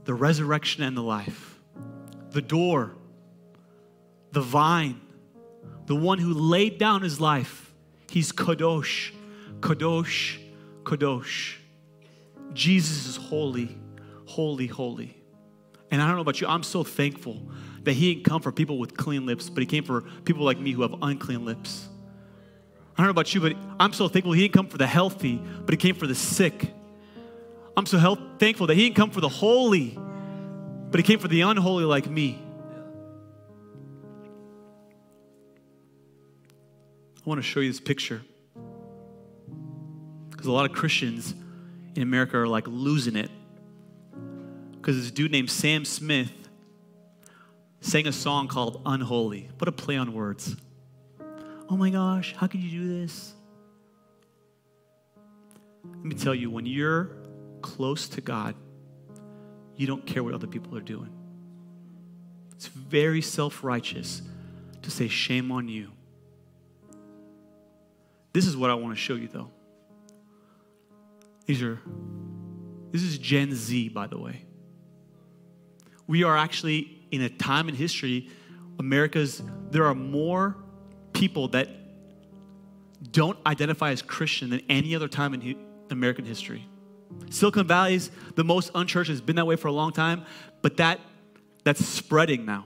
the 0.06 0.16
resurrection 0.16 0.82
and 0.82 0.98
the 0.98 1.04
life, 1.04 1.60
the 2.32 2.42
door, 2.42 2.96
the 4.32 4.42
vine, 4.42 5.00
the 5.86 5.94
one 5.94 6.18
who 6.18 6.34
laid 6.34 6.80
down 6.80 7.04
his 7.04 7.22
life. 7.22 7.72
He's 8.10 8.32
Kadosh, 8.32 9.12
Kadosh, 9.60 10.40
Kadosh. 10.82 11.58
Jesus 12.54 13.06
is 13.06 13.16
holy, 13.16 13.78
holy, 14.26 14.66
holy. 14.66 15.19
And 15.92 16.02
I 16.02 16.08
don't 16.08 16.16
know 16.16 16.22
about 16.22 16.40
you, 16.40 16.48
I'm 16.48 16.64
so 16.64 16.84
thankful 16.84 17.42
that 17.84 17.94
he 17.94 18.14
didn't 18.14 18.26
come 18.26 18.42
for 18.42 18.52
people 18.52 18.78
with 18.78 18.96
clean 18.96 19.26
lips, 19.26 19.50
but 19.50 19.62
he 19.62 19.66
came 19.66 19.84
for 19.84 20.02
people 20.02 20.44
like 20.44 20.60
me 20.60 20.72
who 20.72 20.82
have 20.84 20.96
unclean 21.02 21.46
lips. 21.46 21.88
I 22.96 23.02
don't 23.02 23.08
know 23.08 23.12
about 23.12 23.34
you, 23.34 23.42
but 23.42 23.56
I'm 23.80 23.94
so 23.94 24.08
thankful 24.08 24.34
he 24.34 24.42
didn't 24.42 24.54
come 24.54 24.68
for 24.68 24.78
the 24.78 24.88
healthy, 24.88 25.38
but 25.38 25.74
he 25.74 25.78
came 25.78 25.96
for 25.96 26.06
the 26.06 26.16
sick. 26.16 26.74
I'm 27.78 27.86
so 27.86 27.98
health, 27.98 28.20
thankful 28.40 28.68
that 28.68 28.76
he 28.76 28.84
didn't 28.84 28.98
come 28.98 29.10
for 29.10 29.22
the 29.22 29.30
holy, 29.30 29.98
but 30.92 31.00
he 31.00 31.04
came 31.04 31.20
for 31.20 31.30
the 31.30 31.42
unholy 31.42 31.86
like 31.86 32.10
me. 32.10 32.38
I 37.18 37.22
want 37.30 37.40
to 37.40 37.44
show 37.44 37.62
you 37.62 37.70
this 37.70 37.80
picture. 37.80 38.22
Because 40.30 40.48
a 40.48 40.52
lot 40.52 40.70
of 40.70 40.76
Christians 40.76 41.34
in 41.96 42.02
America 42.02 42.38
are 42.38 42.48
like 42.48 42.68
losing 42.68 43.16
it. 43.16 43.32
Because 44.80 44.98
this 44.98 45.12
dude 45.12 45.32
named 45.32 45.50
Sam 45.50 45.84
Smith 45.84 46.32
sang 47.82 48.08
a 48.08 48.14
song 48.14 48.48
called 48.48 48.82
Unholy. 48.86 49.50
What 49.58 49.68
a 49.68 49.72
play 49.72 49.98
on 49.98 50.14
words. 50.14 50.56
Oh 51.70 51.78
my 51.78 51.90
gosh, 51.90 52.34
how 52.36 52.48
could 52.48 52.62
you 52.62 52.80
do 52.80 53.02
this? 53.02 53.34
Let 55.84 56.04
me 56.06 56.16
tell 56.16 56.34
you, 56.34 56.50
when 56.50 56.66
you're 56.66 57.12
close 57.62 58.08
to 58.10 58.22
God, 58.22 58.56
you 59.76 59.86
don't 59.86 60.06
care 60.06 60.24
what 60.24 60.34
other 60.34 60.48
people 60.48 60.78
are 60.78 60.82
doing. 60.82 61.12
It's 62.54 62.68
very 62.68 63.22
self 63.22 63.64
righteous 63.64 64.22
to 64.82 64.92
say, 64.92 65.08
shame 65.08 65.52
on 65.52 65.68
you. 65.68 65.92
This 68.34 68.46
is 68.46 68.56
what 68.56 68.70
I 68.70 68.76
want 68.76 68.96
to 68.96 69.02
show 69.02 69.16
you, 69.16 69.28
though. 69.28 69.50
These 71.46 71.62
are, 71.64 71.80
this 72.92 73.04
is 73.04 73.18
Gen 73.18 73.54
Z, 73.54 73.90
by 73.90 74.08
the 74.08 74.18
way. 74.18 74.46
We 76.10 76.24
are 76.24 76.36
actually 76.36 77.04
in 77.12 77.22
a 77.22 77.30
time 77.30 77.70
in 77.70 77.76
history, 77.76 78.30
America's, 78.80 79.44
there 79.70 79.86
are 79.86 79.94
more 79.94 80.56
people 81.14 81.50
that 81.50 81.70
don't 83.12 83.38
identify 83.46 83.92
as 83.92 84.02
Christian 84.02 84.50
than 84.50 84.62
any 84.70 84.96
other 84.96 85.08
time 85.08 85.36
in 85.36 85.56
American 85.92 86.26
history. 86.26 86.68
Silicon 87.30 87.68
Valley's 87.68 88.10
the 88.34 88.44
most 88.44 88.72
unchurched, 88.74 89.12
it's 89.12 89.22
been 89.22 89.36
that 89.36 89.46
way 89.46 89.56
for 89.56 89.68
a 89.68 89.72
long 89.72 89.92
time, 89.92 90.26
but 90.64 90.78
that 90.78 91.00
that's 91.64 91.86
spreading 91.86 92.44
now. 92.44 92.66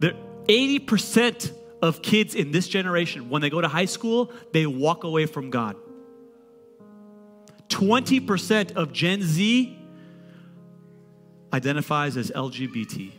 There, 0.00 0.14
80% 0.48 1.52
of 1.80 2.02
kids 2.02 2.34
in 2.34 2.50
this 2.50 2.66
generation, 2.66 3.30
when 3.30 3.40
they 3.40 3.50
go 3.50 3.60
to 3.60 3.68
high 3.68 3.84
school, 3.84 4.32
they 4.52 4.66
walk 4.66 5.04
away 5.04 5.26
from 5.26 5.50
God. 5.50 5.76
20% 7.68 8.72
of 8.72 8.92
Gen 8.92 9.22
Z 9.22 9.78
identifies 11.52 12.16
as 12.16 12.30
LGBT. 12.30 13.12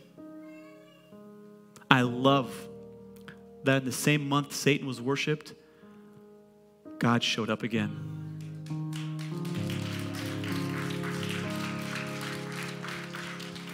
I 1.90 2.02
love 2.02 2.52
that 3.64 3.78
in 3.78 3.84
the 3.84 3.92
same 3.92 4.28
month 4.28 4.54
Satan 4.54 4.86
was 4.86 5.00
worshiped, 5.00 5.54
God 6.98 7.22
showed 7.22 7.50
up 7.50 7.62
again. 7.62 8.14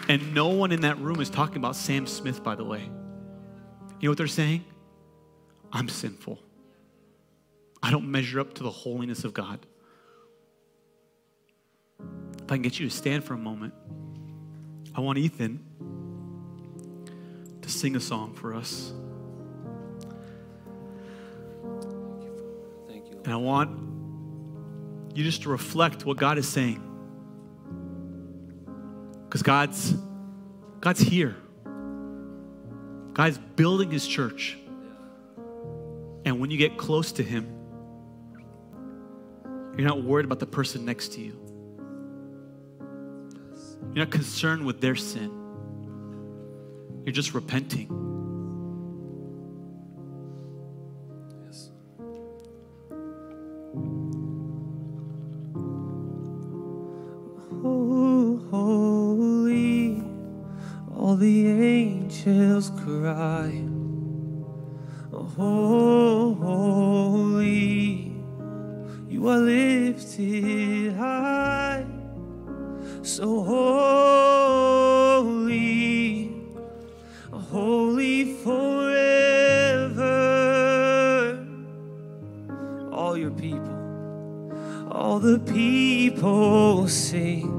And 0.08 0.34
no 0.34 0.48
one 0.48 0.72
in 0.72 0.80
that 0.80 0.98
room 0.98 1.20
is 1.20 1.30
talking 1.30 1.58
about 1.58 1.76
Sam 1.76 2.06
Smith, 2.06 2.42
by 2.42 2.56
the 2.56 2.64
way. 2.64 2.80
You 2.80 4.08
know 4.08 4.10
what 4.10 4.18
they're 4.18 4.26
saying? 4.26 4.64
I'm 5.72 5.88
sinful. 5.88 6.40
I 7.82 7.90
don't 7.90 8.10
measure 8.10 8.40
up 8.40 8.54
to 8.54 8.62
the 8.62 8.70
holiness 8.70 9.24
of 9.24 9.32
God. 9.32 9.64
If 12.00 12.50
I 12.50 12.56
can 12.56 12.62
get 12.62 12.80
you 12.80 12.88
to 12.88 12.94
stand 12.94 13.22
for 13.22 13.34
a 13.34 13.38
moment, 13.38 13.72
I 14.94 15.00
want 15.00 15.18
Ethan 15.18 15.60
to 17.62 17.70
sing 17.70 17.96
a 17.96 18.00
song 18.00 18.34
for 18.34 18.54
us. 18.54 18.92
Thank 22.88 23.10
you. 23.10 23.20
And 23.24 23.32
I 23.32 23.36
want 23.36 23.70
you 25.14 25.24
just 25.24 25.42
to 25.42 25.48
reflect 25.48 26.04
what 26.04 26.16
God 26.16 26.38
is 26.38 26.48
saying. 26.48 26.82
Because 29.24 29.42
God's 29.42 29.94
God's 30.80 31.00
here. 31.00 31.36
God's 33.12 33.38
building 33.38 33.90
his 33.90 34.06
church. 34.06 34.56
And 36.24 36.40
when 36.40 36.50
you 36.50 36.58
get 36.58 36.78
close 36.78 37.12
to 37.12 37.22
him, 37.22 37.46
you're 39.76 39.86
not 39.86 40.02
worried 40.02 40.24
about 40.24 40.38
the 40.38 40.46
person 40.46 40.84
next 40.84 41.12
to 41.14 41.20
you. 41.20 41.49
You're 43.92 44.04
not 44.04 44.12
concerned 44.12 44.64
with 44.64 44.80
their 44.80 44.94
sin. 44.94 45.32
You're 47.04 47.12
just 47.12 47.34
repenting. 47.34 47.88
Yes. 51.44 51.70
Oh, 57.64 58.40
holy, 58.50 60.02
all 60.96 61.16
the 61.16 61.48
angels 61.48 62.70
cry. 62.84 63.64
Oh, 65.12 66.34
holy, 66.38 68.12
you 69.08 69.26
are 69.28 69.38
lifted 69.38 70.70
high. 70.70 70.79
So 73.16 73.42
holy, 73.42 75.26
holy 77.32 78.34
forever. 78.36 80.06
All 82.92 83.16
your 83.16 83.32
people, 83.32 84.88
all 84.92 85.18
the 85.18 85.40
people 85.40 86.86
sing. 86.86 87.50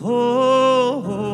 Holy 0.00 1.28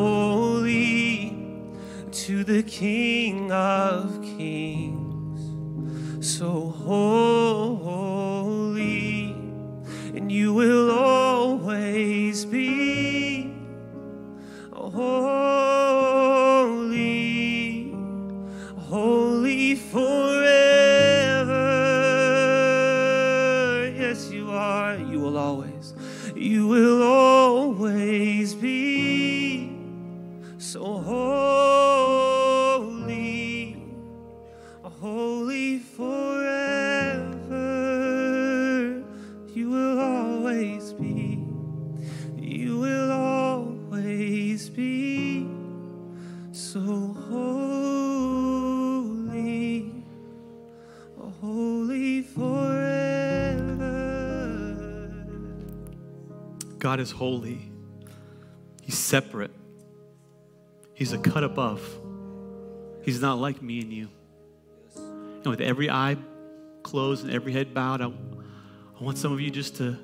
to 2.11 2.43
the 2.43 2.63
King 2.63 3.49
of 3.53 4.21
Kings. 4.21 5.39
So 6.19 6.67
holy, 6.85 7.54
God 56.95 57.01
is 57.01 57.11
holy. 57.11 57.59
He's 58.81 58.97
separate. 58.97 59.51
He's 60.93 61.11
a 61.11 61.17
cut 61.17 61.43
above. 61.43 61.81
He's 63.03 63.19
not 63.19 63.37
like 63.37 63.61
me 63.61 63.81
and 63.81 63.91
you. 63.91 64.07
And 64.95 65.45
with 65.45 65.59
every 65.59 65.89
eye 65.89 66.15
closed 66.83 67.25
and 67.25 67.33
every 67.33 67.51
head 67.51 67.73
bowed, 67.73 68.01
I, 68.01 68.05
I 68.05 69.03
want 69.03 69.17
some 69.17 69.33
of 69.33 69.41
you 69.41 69.51
just 69.51 69.75
to 69.75 69.97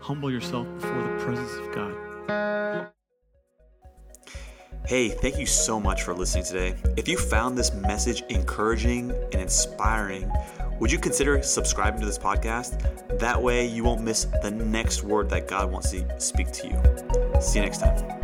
humble 0.00 0.32
yourself 0.32 0.66
before 0.74 1.00
the 1.00 1.24
presence 1.24 1.52
of 1.58 1.72
God. 1.72 1.94
Hey, 4.88 5.10
thank 5.10 5.38
you 5.38 5.46
so 5.46 5.78
much 5.78 6.02
for 6.02 6.12
listening 6.12 6.44
today. 6.44 6.74
If 6.96 7.06
you 7.06 7.16
found 7.16 7.56
this 7.56 7.72
message 7.72 8.22
encouraging 8.30 9.12
and 9.32 9.40
inspiring, 9.42 10.28
would 10.80 10.92
you 10.92 10.98
consider 10.98 11.42
subscribing 11.42 12.00
to 12.00 12.06
this 12.06 12.18
podcast? 12.18 13.18
That 13.18 13.42
way, 13.42 13.66
you 13.66 13.84
won't 13.84 14.02
miss 14.02 14.26
the 14.42 14.50
next 14.50 15.02
word 15.02 15.30
that 15.30 15.48
God 15.48 15.70
wants 15.70 15.90
to 15.90 16.04
speak 16.18 16.52
to 16.52 16.68
you. 16.68 17.40
See 17.40 17.58
you 17.58 17.64
next 17.64 17.78
time. 17.78 18.17